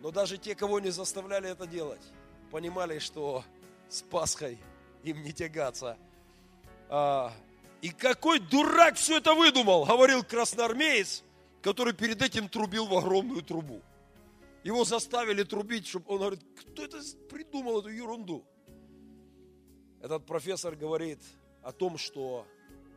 [0.00, 2.02] Но даже те, кого не заставляли это делать,
[2.50, 3.44] понимали, что
[3.88, 4.58] с Пасхой
[5.02, 5.96] им не тягаться.
[6.88, 7.32] А,
[7.82, 11.22] и какой дурак все это выдумал, говорил красноармеец,
[11.62, 13.82] который перед этим трубил в огромную трубу.
[14.64, 16.98] Его заставили трубить, чтобы он говорит, кто это
[17.30, 18.44] придумал эту ерунду?
[20.00, 21.20] Этот профессор говорит
[21.62, 22.46] о том, что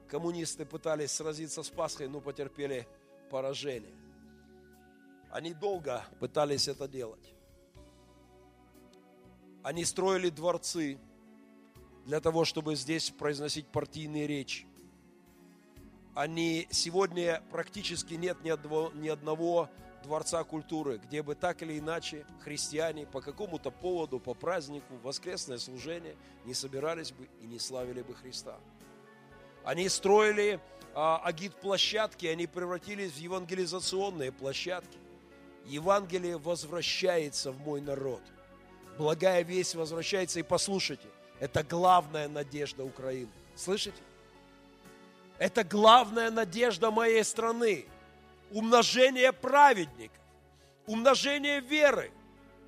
[0.07, 2.87] коммунисты пытались сразиться с Пасхой, но потерпели
[3.29, 3.93] поражение.
[5.31, 7.33] Они долго пытались это делать.
[9.63, 10.97] Они строили дворцы
[12.05, 14.65] для того, чтобы здесь произносить партийные речи.
[16.15, 19.69] Они сегодня практически нет ни одного, ни одного
[20.03, 26.15] Дворца культуры, где бы так или иначе христиане по какому-то поводу, по празднику, воскресное служение
[26.45, 28.57] не собирались бы и не славили бы Христа.
[29.65, 30.61] Они строили
[30.95, 34.97] а, агит-площадки, они превратились в евангелизационные площадки.
[35.65, 38.21] Евангелие возвращается в мой народ.
[38.99, 40.41] Благая весть возвращается.
[40.41, 41.07] И послушайте,
[41.39, 43.31] это главная надежда Украины.
[43.55, 43.97] Слышите?
[45.37, 47.85] Это главная надежда моей страны.
[48.51, 50.19] Умножение праведников,
[50.85, 52.11] умножение веры,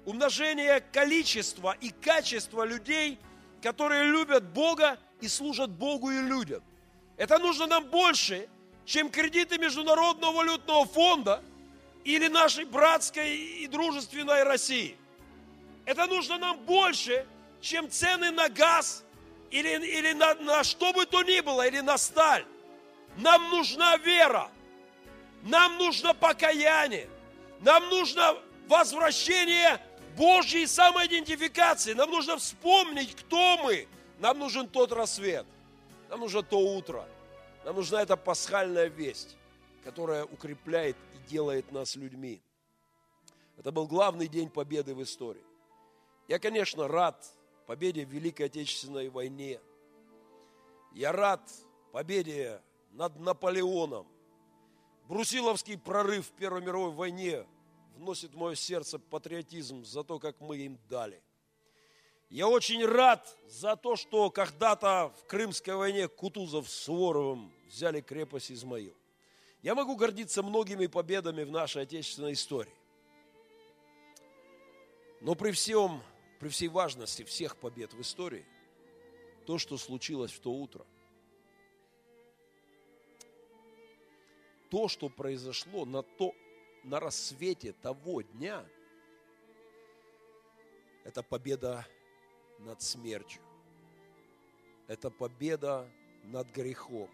[0.06, 3.20] умножение количества и качества людей,
[3.62, 6.64] которые любят Бога и служат Богу и людям.
[7.18, 8.48] Это нужно нам больше,
[8.86, 11.44] чем кредиты Международного валютного фонда
[12.06, 14.96] или нашей братской и дружественной России.
[15.92, 17.28] Это нужно нам больше,
[17.60, 19.04] чем цены на газ
[19.50, 22.46] или, или на, на что бы то ни было, или на сталь.
[23.18, 24.50] Нам нужна вера.
[25.44, 27.10] Нам нужно покаяние.
[27.60, 28.38] Нам нужно
[28.70, 29.82] возвращение
[30.16, 31.92] Божьей самоидентификации.
[31.92, 33.90] Нам нужно вспомнить, кто мы.
[34.20, 35.46] Нам нужен тот рассвет.
[36.08, 37.06] Нам нужно то утро.
[37.66, 39.36] Нам нужна эта пасхальная весть,
[39.84, 42.42] которая укрепляет и делает нас людьми.
[43.58, 45.51] Это был главный день победы в истории.
[46.32, 47.30] Я, конечно, рад
[47.68, 49.60] победе в Великой Отечественной войне.
[50.94, 51.42] Я рад
[51.92, 54.08] победе над Наполеоном.
[55.10, 57.46] Брусиловский прорыв в Первой мировой войне
[57.98, 61.22] вносит в мое сердце патриотизм за то, как мы им дали.
[62.30, 68.54] Я очень рад за то, что когда-то в Крымской войне Кутузов с Суворовым взяли крепость
[68.54, 68.96] Измаил.
[69.62, 72.74] Я могу гордиться многими победами в нашей отечественной истории.
[75.20, 76.02] Но при всем,
[76.42, 78.46] при всей важности всех побед в истории,
[79.46, 80.86] то, что случилось в то утро–
[84.72, 86.34] то, что произошло на, то,
[86.86, 88.66] на рассвете того дня,
[91.04, 91.86] это победа
[92.58, 93.42] над смертью.
[94.88, 95.92] Это победа
[96.24, 97.10] над грехом.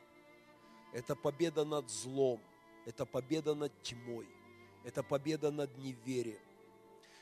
[0.93, 2.39] Это победа над злом.
[2.85, 4.27] Это победа над тьмой.
[4.83, 6.46] Это победа над неверием.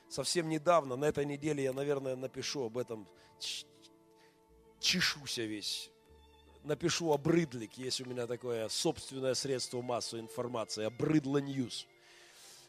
[0.10, 3.08] Совсем недавно, на этой неделе я, наверное, напишу об этом,
[4.80, 5.92] чешуся весь
[6.66, 11.88] напишу обрыдлик, есть у меня такое собственное средство массовой информации, обрыдло ньюс.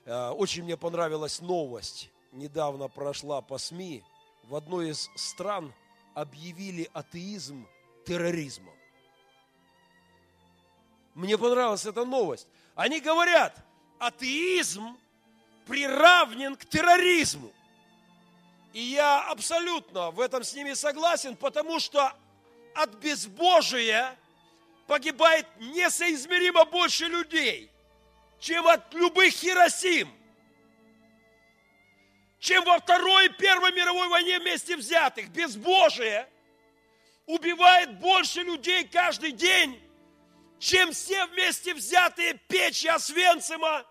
[0.05, 2.11] Э, очень мне понравилась новость.
[2.33, 4.05] Недавно прошла по СМИ.
[4.45, 5.73] В одной из стран
[6.15, 7.67] объявили атеизм
[8.05, 8.75] терроризмом.
[11.15, 12.47] Мне понравилась эта новость.
[12.75, 13.65] Они говорят,
[13.99, 14.99] атеизм
[15.67, 17.53] приравнен к терроризму.
[18.73, 22.13] И я абсолютно в этом с ними согласен, потому что
[22.75, 24.17] от безбожия
[24.87, 27.71] погибает несоизмеримо больше людей,
[28.39, 30.09] чем от любых Хиросим,
[32.39, 35.31] чем во Второй и Первой мировой войне вместе взятых.
[35.31, 36.29] Безбожие
[37.25, 39.81] убивает больше людей каждый день,
[40.59, 43.85] чем все вместе взятые печи Освенцима,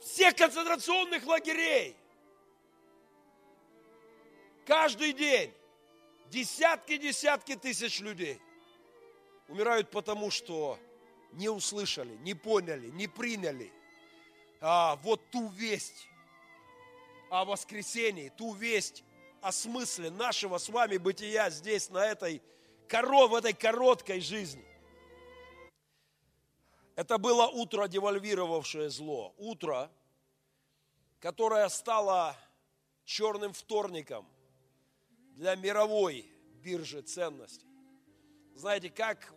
[0.00, 1.96] всех концентрационных лагерей.
[4.66, 5.52] Каждый день
[6.30, 8.40] десятки-десятки тысяч людей
[9.48, 10.78] умирают потому, что
[11.32, 13.72] не услышали, не поняли, не приняли
[14.60, 16.08] а, вот ту весть
[17.30, 19.04] о воскресении, ту весть
[19.40, 22.42] о смысле нашего с вами бытия здесь, на этой,
[22.88, 24.69] в этой короткой жизни.
[27.00, 29.32] Это было утро, девальвировавшее зло.
[29.38, 29.90] Утро,
[31.18, 32.36] которое стало
[33.06, 34.28] черным вторником–
[35.40, 36.30] для мировой
[36.62, 37.66] биржи ценностей.
[38.54, 39.32] Знаете, как,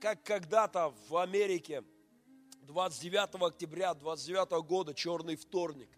[0.00, 1.84] как когда-то в Америке
[2.62, 5.88] 29 октября 29 года, черный вторник,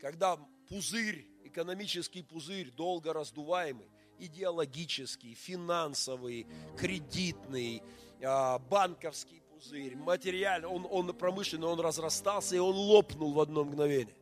[0.00, 0.36] когда
[0.68, 7.84] пузырь, экономический пузырь, долго раздуваемый, идеологический, финансовый, кредитный,
[8.20, 14.14] а, банковский пузырь, материальный, он, он промышленный, он разрастался и он лопнул в одно мгновение.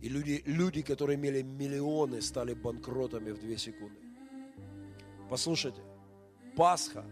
[0.00, 3.96] И люди, люди, которые имели миллионы, стали банкротами в две секунды.
[5.30, 5.80] Послушайте,
[6.56, 7.04] Пасха,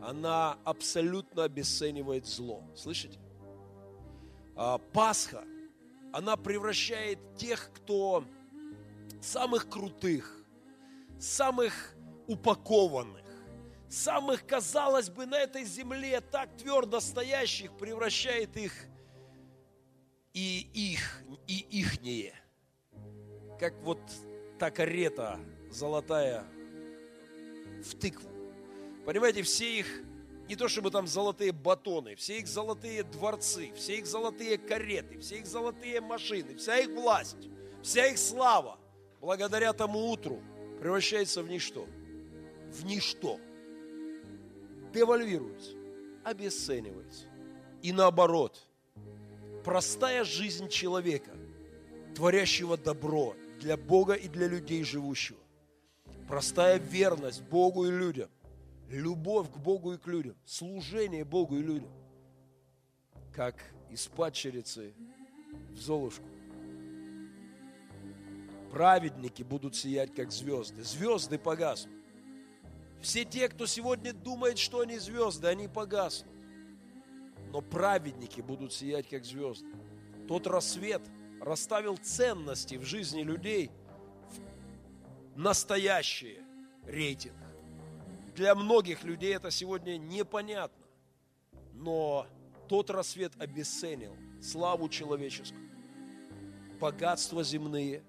[0.00, 2.62] она абсолютно обесценивает зло.
[2.74, 3.18] Слышите?
[4.56, 5.44] А, Пасха,
[6.12, 8.24] она превращает тех, кто
[9.20, 10.42] самых крутых,
[11.20, 11.94] самых
[12.26, 13.21] упакованных,
[13.92, 18.72] самых, казалось бы, на этой земле так твердо стоящих, превращает их
[20.32, 22.34] и их, и ихние.
[23.60, 24.00] Как вот
[24.58, 25.38] та карета
[25.70, 26.44] золотая
[27.84, 28.30] в тыкву.
[29.04, 30.02] Понимаете, все их
[30.48, 35.38] Не то чтобы там золотые батоны, все их золотые дворцы, все их золотые кареты, все
[35.38, 37.48] их золотые машины, вся их власть,
[37.82, 38.78] вся их слава,
[39.20, 40.42] благодаря тому утру,
[40.80, 41.86] превращается в ничто.
[42.70, 43.38] В ничто.
[44.92, 45.72] Девальвируется,
[46.24, 47.24] обесценивается.
[47.82, 48.62] И наоборот,
[49.64, 51.30] простая жизнь человека,
[52.14, 55.40] творящего добро для Бога и для людей живущего,
[56.28, 58.30] простая верность Богу и людям,
[58.88, 61.90] любовь к Богу и к людям, служение Богу и людям,
[63.34, 63.56] как
[63.90, 64.92] из падчерицы
[65.70, 66.26] в Золушку.
[68.70, 70.82] Праведники будут сиять, как звезды.
[70.82, 72.01] Звезды погаснут.
[73.02, 76.32] Все те, кто сегодня думает, что они звезды, они погаснут.
[77.50, 79.68] Но праведники будут сиять, как звезды.
[80.28, 81.02] Тот рассвет
[81.40, 83.70] расставил ценности в жизни людей
[85.34, 86.44] в настоящие
[86.86, 87.34] рейтинг.
[88.36, 90.86] Для многих людей это сегодня непонятно.
[91.74, 92.28] Но
[92.68, 95.68] тот рассвет обесценил славу человеческую,
[96.80, 98.02] богатства земные,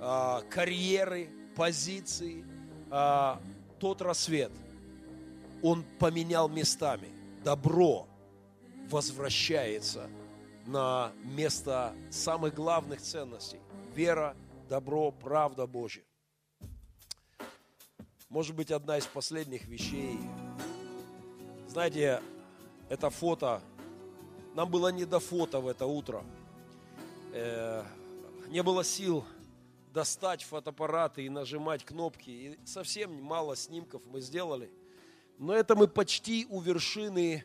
[0.00, 2.44] а, карьеры, позиции.
[3.78, 4.52] Тот рассвет,
[5.62, 7.08] он поменял местами.
[7.44, 8.08] Добро
[8.90, 10.08] возвращается
[10.66, 13.60] на место самых главных ценностей.
[13.94, 14.36] Вера,
[14.68, 16.02] добро, правда Божья.
[18.28, 20.18] Может быть, одна из последних вещей.
[21.68, 22.20] Знаете,
[22.88, 23.62] это фото.
[24.54, 26.24] Нам было не до фото в это утро.
[27.32, 27.84] Э,
[28.48, 29.24] не было сил
[29.92, 32.30] достать фотоаппараты и нажимать кнопки.
[32.30, 34.70] И совсем мало снимков мы сделали.
[35.38, 37.44] Но это мы почти у вершины,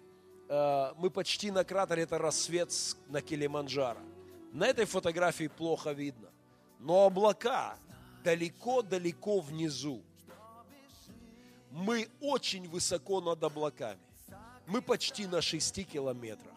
[0.49, 2.71] э, мы почти на кратере, это рассвет
[3.07, 3.99] на Килиманджаро.
[4.51, 6.29] На этой фотографии плохо видно.
[6.79, 7.77] Но облака
[8.23, 10.01] далеко-далеко внизу
[11.73, 13.99] мы очень высоко над облаками.
[14.67, 16.53] Мы почти на 6 километрах.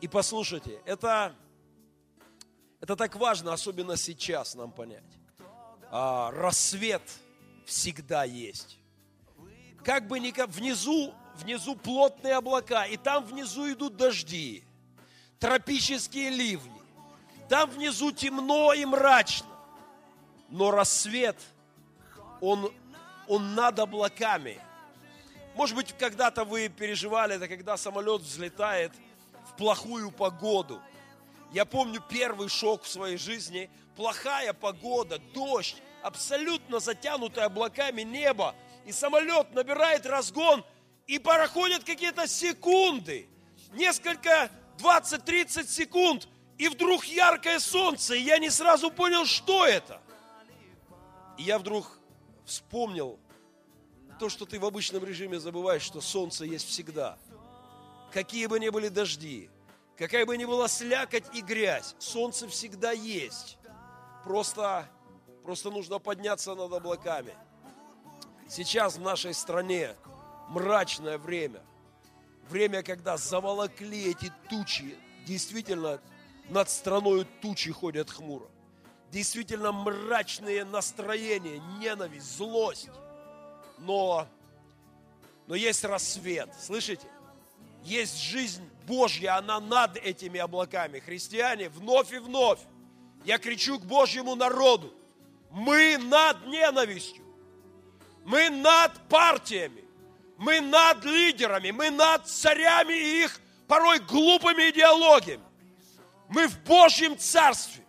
[0.00, 1.34] И послушайте, это,
[2.80, 5.04] это так важно, особенно сейчас нам понять.
[5.90, 7.02] А, рассвет
[7.64, 8.78] всегда есть.
[9.84, 14.64] Как бы ни внизу, внизу плотные облака, и там внизу идут дожди,
[15.38, 16.82] тропические ливни.
[17.48, 19.46] Там внизу темно и мрачно.
[20.48, 21.36] Но рассвет,
[22.40, 22.72] он
[23.28, 24.60] он над облаками.
[25.54, 28.92] Может быть, когда-то вы переживали это, когда самолет взлетает
[29.50, 30.80] в плохую погоду.
[31.56, 33.70] Я помню первый шок в своей жизни.
[33.96, 38.54] Плохая погода, дождь, абсолютно затянутое облаками небо.
[38.84, 40.66] И самолет набирает разгон,
[41.06, 43.26] и проходят какие-то секунды.
[43.72, 46.28] Несколько, 20-30 секунд,
[46.58, 50.02] и вдруг яркое солнце, и я не сразу понял, что это.
[51.38, 51.98] И я вдруг
[52.44, 53.18] вспомнил
[54.20, 57.16] то, что ты в обычном режиме забываешь, что солнце есть всегда.
[58.12, 59.48] Какие бы ни были дожди,
[59.96, 63.58] какая бы ни была слякоть и грязь, солнце всегда есть.
[64.24, 64.88] Просто,
[65.42, 67.34] просто нужно подняться над облаками.
[68.48, 69.94] Сейчас в нашей стране
[70.48, 71.62] мрачное время.
[72.48, 74.96] Время, когда заволокли эти тучи.
[75.26, 76.00] Действительно,
[76.48, 78.46] над страной тучи ходят хмуро
[79.10, 82.90] действительно мрачные настроения, ненависть, злость.
[83.78, 84.26] Но,
[85.46, 87.06] но есть рассвет, слышите?
[87.86, 90.98] Есть жизнь Божья, она над этими облаками.
[90.98, 92.58] Христиане, вновь и вновь
[93.24, 94.92] я кричу к Божьему народу.
[95.52, 97.24] Мы над ненавистью.
[98.24, 99.84] Мы над партиями.
[100.36, 101.70] Мы над лидерами.
[101.70, 105.44] Мы над царями и их порой глупыми идеологиями.
[106.28, 107.84] Мы в Божьем Царстве.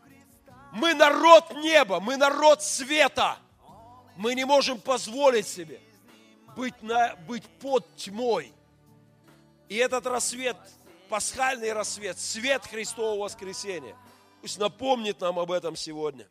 [0.73, 3.37] Мы народ неба, мы народ света.
[4.15, 5.81] Мы не можем позволить себе
[6.55, 8.53] быть, на, быть под тьмой.
[9.69, 10.57] И этот рассвет,
[11.09, 13.95] пасхальный рассвет, свет Христового воскресения,
[14.41, 16.27] пусть напомнит нам об этом сегодня.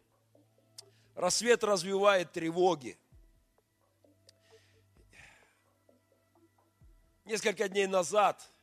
[1.14, 2.98] Рассвет развивает тревоги.
[7.24, 8.40] Несколько дней назад–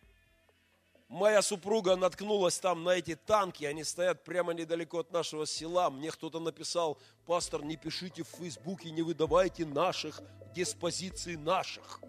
[1.13, 5.91] Моя супруга наткнулась там на эти танки, они стоят прямо недалеко от нашего села.
[5.91, 6.97] Мне кто-то написал,
[7.27, 10.21] пастор, не пишите в Фейсбуке, не выдавайте наших
[10.55, 12.01] диспозиций наших.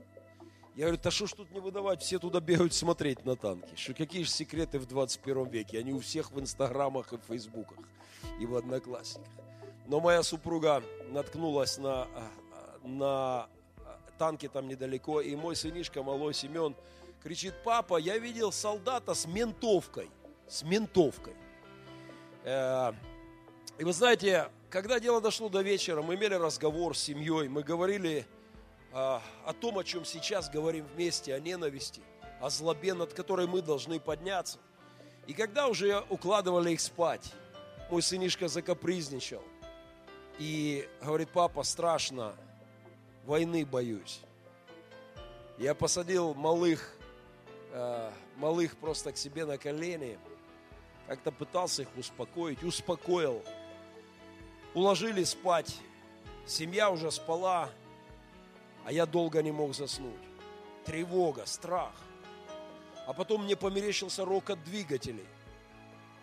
[0.77, 3.77] Я говорю, да что ж тут не выдавать, все туда бегают смотреть на танки.
[3.77, 5.79] Что, какие же секреты в 21 веке?
[5.79, 7.79] Они у всех в инстаграмах и в фейсбуках,
[8.41, 9.33] и в одноклассниках.
[9.87, 12.09] Но моя супруга наткнулась на,
[12.83, 13.49] на
[14.19, 16.75] танки там недалеко, и мой сынишка, малой Семен,
[17.23, 20.11] кричит, папа, я видел солдата с ментовкой,
[20.49, 21.35] с ментовкой.
[22.43, 22.93] Э,
[23.79, 28.27] и вы знаете, когда дело дошло до вечера, мы имели разговор с семьей, мы говорили
[28.27, 28.34] а,
[28.95, 32.01] о том, о чем сейчас говорим вместе, о ненависти,
[32.41, 34.59] о злобе, над которой мы должны подняться.
[35.27, 37.33] И когда уже укладывали их спать,
[37.91, 39.43] мой сынишка закапризничал
[40.39, 42.35] и говорит, папа, страшно,
[43.25, 44.21] войны боюсь.
[45.59, 46.95] Я посадил малых,
[47.73, 50.19] э, малых просто к себе на колени,
[51.07, 53.43] как-то пытался их успокоить, успокоил.
[54.75, 55.77] Уложили спать,
[56.47, 57.71] семья уже спала,
[58.85, 60.13] а я долго не мог заснуть.
[60.85, 61.93] Тревога, страх.
[63.07, 65.27] А потом мне померещился рокот двигателей.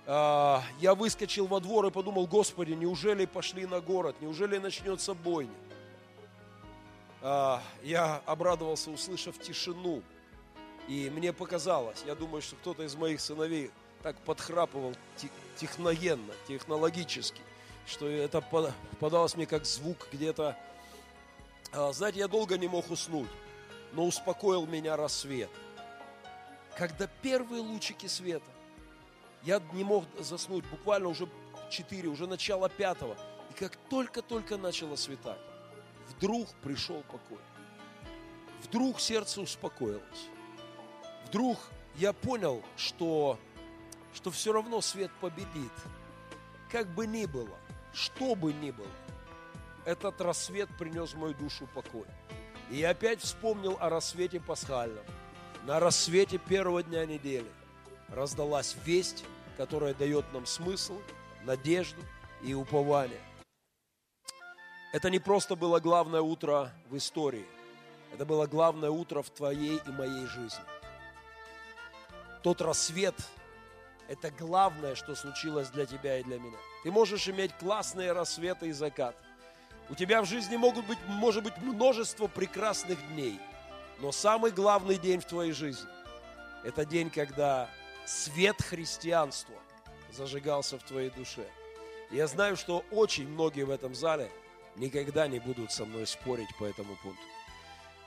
[0.05, 5.53] А, я выскочил во двор и подумал, Господи, неужели пошли на город, неужели начнется бойня?
[7.21, 10.01] А, я обрадовался, услышав тишину.
[10.87, 14.95] И мне показалось, я думаю, что кто-то из моих сыновей так подхрапывал
[15.55, 17.41] техногенно, технологически,
[17.85, 18.41] что это
[18.99, 20.57] подалось мне как звук где-то.
[21.73, 23.29] А, знаете, я долго не мог уснуть,
[23.93, 25.49] но успокоил меня рассвет.
[26.77, 28.51] Когда первые лучики света,
[29.43, 31.29] я не мог заснуть, буквально уже
[31.69, 33.17] 4, уже начало пятого.
[33.49, 35.39] И как только-только начало светать,
[36.09, 37.39] вдруг пришел покой.
[38.63, 40.29] Вдруг сердце успокоилось.
[41.27, 41.57] Вдруг
[41.95, 43.39] я понял, что,
[44.13, 45.71] что все равно свет победит.
[46.69, 47.57] Как бы ни было,
[47.93, 48.87] что бы ни было,
[49.85, 52.05] этот рассвет принес в мою душу покой.
[52.69, 55.03] И я опять вспомнил о рассвете пасхальном.
[55.65, 57.49] На рассвете первого дня недели
[58.09, 59.23] раздалась весть,
[59.57, 60.99] которая дает нам смысл,
[61.43, 62.01] надежду
[62.41, 63.21] и упование.
[64.93, 67.45] Это не просто было главное утро в истории.
[68.13, 70.63] Это было главное утро в твоей и моей жизни.
[72.43, 73.15] Тот рассвет–
[74.09, 76.57] это главное, что случилось для тебя и для меня.
[76.83, 79.17] Ты можешь иметь классные рассветы и закаты.
[79.91, 83.37] У тебя в жизни могут быть, может быть множество прекрасных дней.
[83.99, 85.89] Но самый главный день в твоей жизни–
[86.63, 87.69] это день, когда
[88.05, 89.55] свет христианства
[90.11, 91.45] зажигался в твоей душе.
[92.09, 94.31] я знаю, что очень многие в этом зале–
[94.75, 97.21] никогда не будут со мной спорить по этому пункту.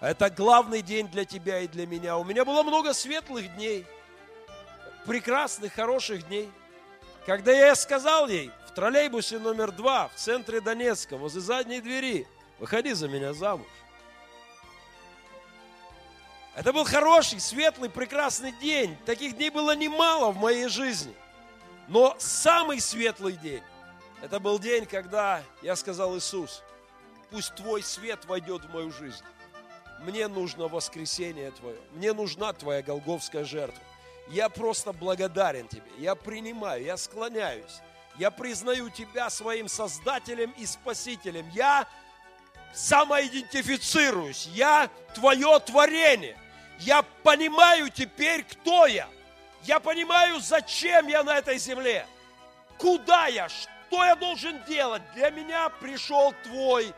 [0.01, 2.17] Это главный день для тебя и для меня.
[2.19, 3.87] У меня было много светлых дней,
[5.07, 6.51] прекрасных, хороших дней.
[7.27, 12.27] Когда я сказал ей в троллейбусе номер два в центре Донецка, возле задней двери,
[12.59, 13.67] выходи за меня замуж.
[16.55, 18.97] Это был хороший, светлый, прекрасный день.
[19.07, 21.15] Таких дней было немало в моей жизни.
[21.89, 23.63] Но самый светлый день
[24.23, 26.63] это был день, когда я сказал Иисус,
[27.31, 29.23] пусть Твой свет войдет в мою жизнь.
[30.01, 31.79] Мне нужно воскресение Твое.
[31.93, 33.83] Мне нужна Твоя голговская жертва.
[34.29, 35.91] Я просто благодарен Тебе.
[35.99, 37.81] Я принимаю, я склоняюсь.
[38.17, 41.49] Я признаю Тебя своим Создателем и Спасителем.
[41.51, 41.87] Я
[42.73, 44.47] самоидентифицируюсь.
[44.47, 46.37] Я Твое творение.
[46.79, 49.09] Я понимаю теперь, кто я.
[49.63, 52.07] Я понимаю, зачем я на этой земле.
[52.79, 55.03] Куда я, что я должен делать?
[55.15, 56.93] Для меня пришел твой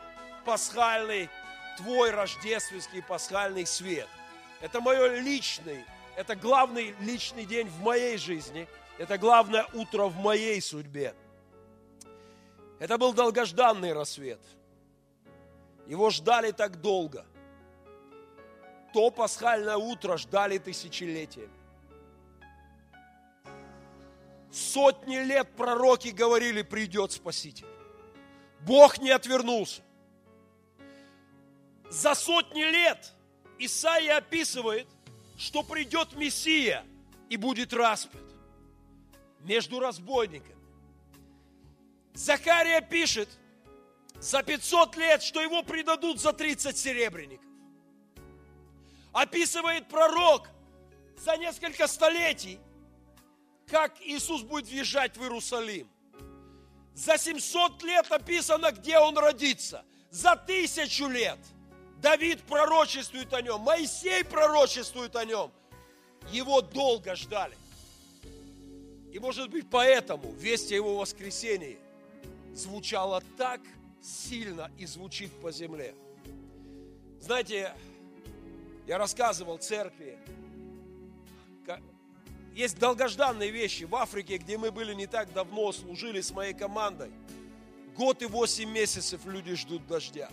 [0.44, 1.28] пасхальный,
[1.76, 4.08] твой рождественский пасхальный свет.
[4.60, 5.84] Это мой личный,
[6.16, 8.66] это главный личный день в моей жизни.
[8.98, 11.14] Это главное утро в моей судьбе.
[12.78, 14.40] Это был долгожданный рассвет.
[15.86, 17.24] Его ждали так долго.
[18.94, 21.52] То пасхальное утро ждали тысячелетиями.
[24.50, 27.66] Сотни лет пророки говорили, придет Спаситель.
[28.60, 29.82] Бог не отвернулся.
[31.90, 33.12] За сотни лет
[33.58, 34.88] Исаия описывает,
[35.36, 36.84] что придет Мессия
[37.28, 38.22] и будет распят
[39.40, 40.56] между разбойниками.
[42.14, 43.28] Захария пишет
[44.20, 47.44] за 500 лет, что его предадут за 30 серебряников.
[49.12, 50.48] Описывает пророк
[51.18, 52.58] за несколько столетий,
[53.66, 55.88] как Иисус будет въезжать в Иерусалим.
[56.94, 59.84] За 700 лет описано, где Он родится.
[60.10, 61.38] За тысячу лет
[62.06, 65.50] Давид пророчествует о Нем, Моисей пророчествует о Нем.
[66.30, 67.56] Его долго ждали.
[69.12, 71.80] И может быть поэтому весть о Его воскресении
[72.54, 73.60] звучала так
[74.00, 75.96] сильно и звучит по земле.
[77.20, 77.74] Знаете,
[78.86, 80.16] я рассказывал церкви,
[82.54, 87.10] есть долгожданные вещи в Африке, где мы были не так давно, служили с моей командой.
[87.96, 90.30] Год и восемь месяцев люди ждут дождя.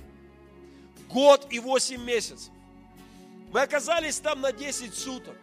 [1.13, 2.51] Год и восемь месяцев.
[3.51, 5.35] Мы оказались там на 10 суток.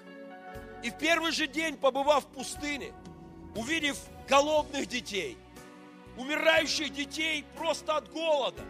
[0.82, 2.92] И в первый же день, побывав в пустыне,
[3.54, 3.96] увидев
[4.28, 5.38] голодных детей,
[6.16, 8.62] умирающих детей просто от голода,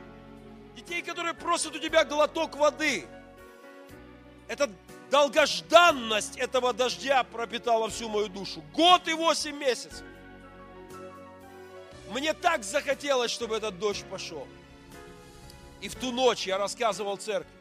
[0.76, 3.04] Детей, которые просят у тебя глоток воды.
[4.48, 4.70] Это
[5.10, 8.62] долгожданность этого дождя пропитала всю мою душу.
[8.72, 10.02] Год и восемь месяцев.
[12.10, 14.46] Мне так захотелось, чтобы этот дождь пошел.
[15.80, 17.52] И в ту ночь я рассказывал церкви.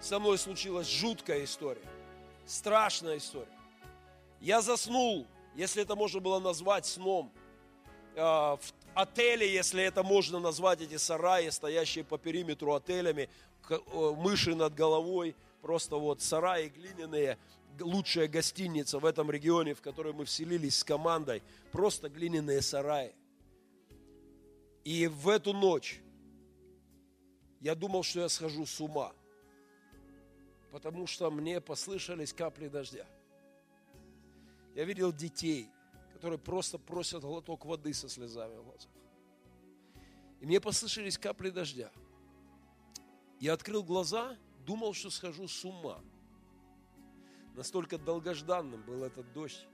[0.00, 1.86] Со мной случилась жуткая история.
[2.46, 3.46] Страшная история.
[4.40, 7.32] Я заснул, если это можно было назвать сном,
[8.14, 8.60] э, в
[8.94, 13.28] отеле, если это можно назвать, эти сараи, стоящие по периметру отелями,
[13.68, 13.78] э,
[14.16, 17.38] мыши над головой, просто вот сараи глиняные,
[17.78, 23.12] лучшая гостиница в этом регионе, в которой мы вселились с командой, просто глиняные сараи.
[24.82, 26.00] И в эту ночь
[27.60, 29.12] я думал, что я схожу с ума,
[30.72, 33.06] потому что мне послышались капли дождя.
[34.74, 35.68] Я видел детей,
[36.14, 38.90] которые просто просят глоток воды со слезами в глазах.
[40.40, 41.90] И мне послышались капли дождя.
[43.40, 46.00] Я открыл глаза, думал, что схожу с ума.
[47.54, 49.66] Настолько долгожданным был этот дождь.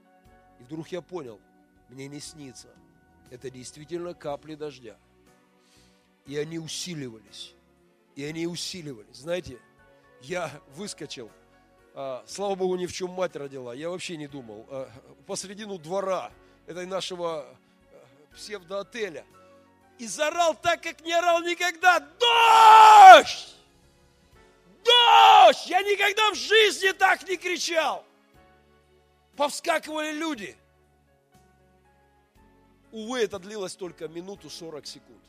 [0.59, 1.39] И вдруг я понял,
[1.87, 2.75] мне не снится.
[3.29, 4.97] Это действительно капли дождя.
[6.25, 7.56] И они усиливались
[8.17, 9.15] и они усиливались.
[9.15, 9.59] Знаете,
[10.21, 11.29] я выскочил,
[11.93, 14.89] а, слава Богу, ни в чем мать родила, я вообще не думал, а,
[15.27, 16.31] посредину двора
[16.65, 17.55] этой нашего а,
[18.33, 19.23] псевдоотеля.
[19.99, 21.99] И зарал так, как не орал никогда.
[21.99, 23.55] Дождь!
[24.83, 25.67] Дождь!
[25.67, 28.03] Я никогда в жизни так не кричал.
[29.35, 30.57] Повскакивали люди.
[32.91, 35.21] Увы, это длилось только минуту 40 секунд.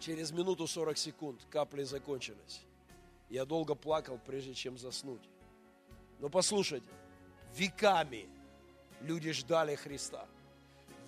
[0.00, 2.62] Через минуту 40 секунд капли закончились.
[3.28, 5.20] Я долго плакал, прежде чем заснуть.
[6.20, 6.86] Но послушайте,
[7.54, 8.26] веками
[9.02, 10.26] люди ждали Христа.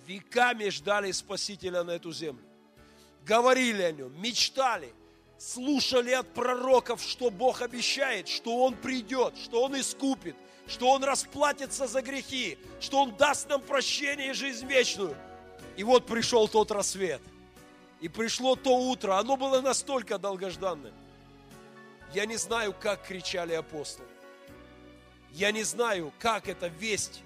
[0.05, 2.45] Веками ждали Спасителя на эту землю.
[3.25, 4.93] Говорили о нем, мечтали,
[5.39, 10.35] слушали от пророков, что Бог обещает, что Он придет, что Он искупит,
[10.67, 15.17] что Он расплатится за грехи, что Он даст нам прощение и жизнь вечную.
[15.77, 17.21] И вот пришел тот рассвет–
[18.03, 20.93] и пришло то утро, оно было настолько долгожданным.
[22.13, 24.09] Я не знаю, как кричали апостолы.
[25.31, 27.23] Я не знаю, как эта весть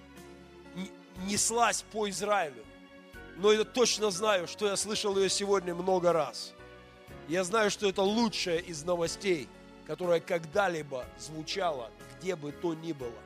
[1.25, 2.63] неслась по Израилю.
[3.37, 6.53] Но я точно знаю, что я слышал ее сегодня много раз.
[7.27, 9.49] Я знаю, что это лучшая из новостей,
[9.87, 13.19] которая когда-либо звучала, где бы то ни было.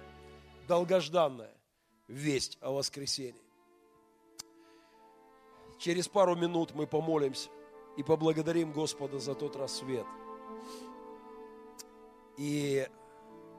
[0.70, 1.52] Долгожданная
[2.08, 3.51] весть о воскресении.
[5.82, 7.50] Через пару минут мы помолимся
[7.98, 10.06] и поблагодарим Господа за тот рассвет.
[12.38, 12.88] И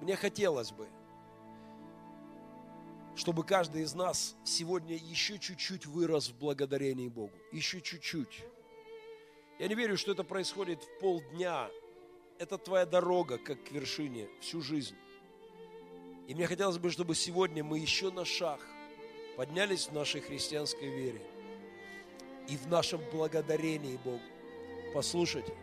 [0.00, 0.86] мне хотелось бы,
[3.16, 7.32] чтобы каждый из нас сегодня еще чуть-чуть вырос в благодарении Богу.
[7.50, 8.44] Еще чуть-чуть.
[9.58, 11.68] Я не верю, что это происходит в полдня.
[12.38, 14.94] Это твоя дорога, как к вершине, всю жизнь.
[16.28, 18.60] И мне хотелось бы, чтобы сегодня мы еще на шаг
[19.36, 21.31] поднялись в нашей христианской вере
[22.48, 24.20] и в нашем благодарении Богу.
[24.94, 25.54] Послушайте,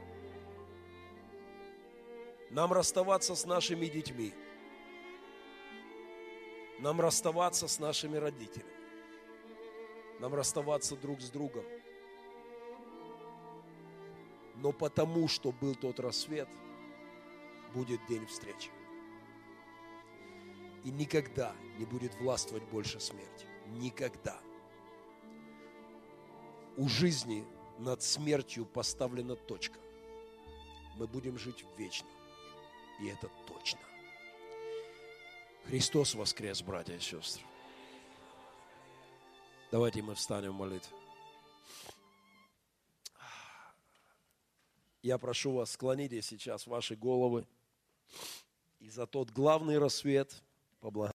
[2.50, 4.34] нам расставаться с нашими детьми,
[6.80, 8.72] нам расставаться с нашими родителями,
[10.20, 11.66] нам расставаться друг с другом.
[14.56, 16.50] Но потому, что был тот рассвет,
[17.74, 18.72] будет день встречи.
[20.84, 23.46] И никогда не будет властвовать больше смерти.
[23.68, 24.40] Никогда
[26.80, 27.46] у жизни
[27.78, 29.78] над смертью поставлена точка.
[30.96, 32.08] Мы будем жить вечно.
[33.02, 33.82] И это точно.
[35.66, 37.44] Христос воскрес, братья и сестры.
[39.72, 40.98] Давайте мы встанем в молитву.
[45.02, 47.46] Я прошу вас, склоните сейчас ваши головы
[48.80, 50.44] и за тот главный рассвет
[50.80, 51.08] поблагодарить.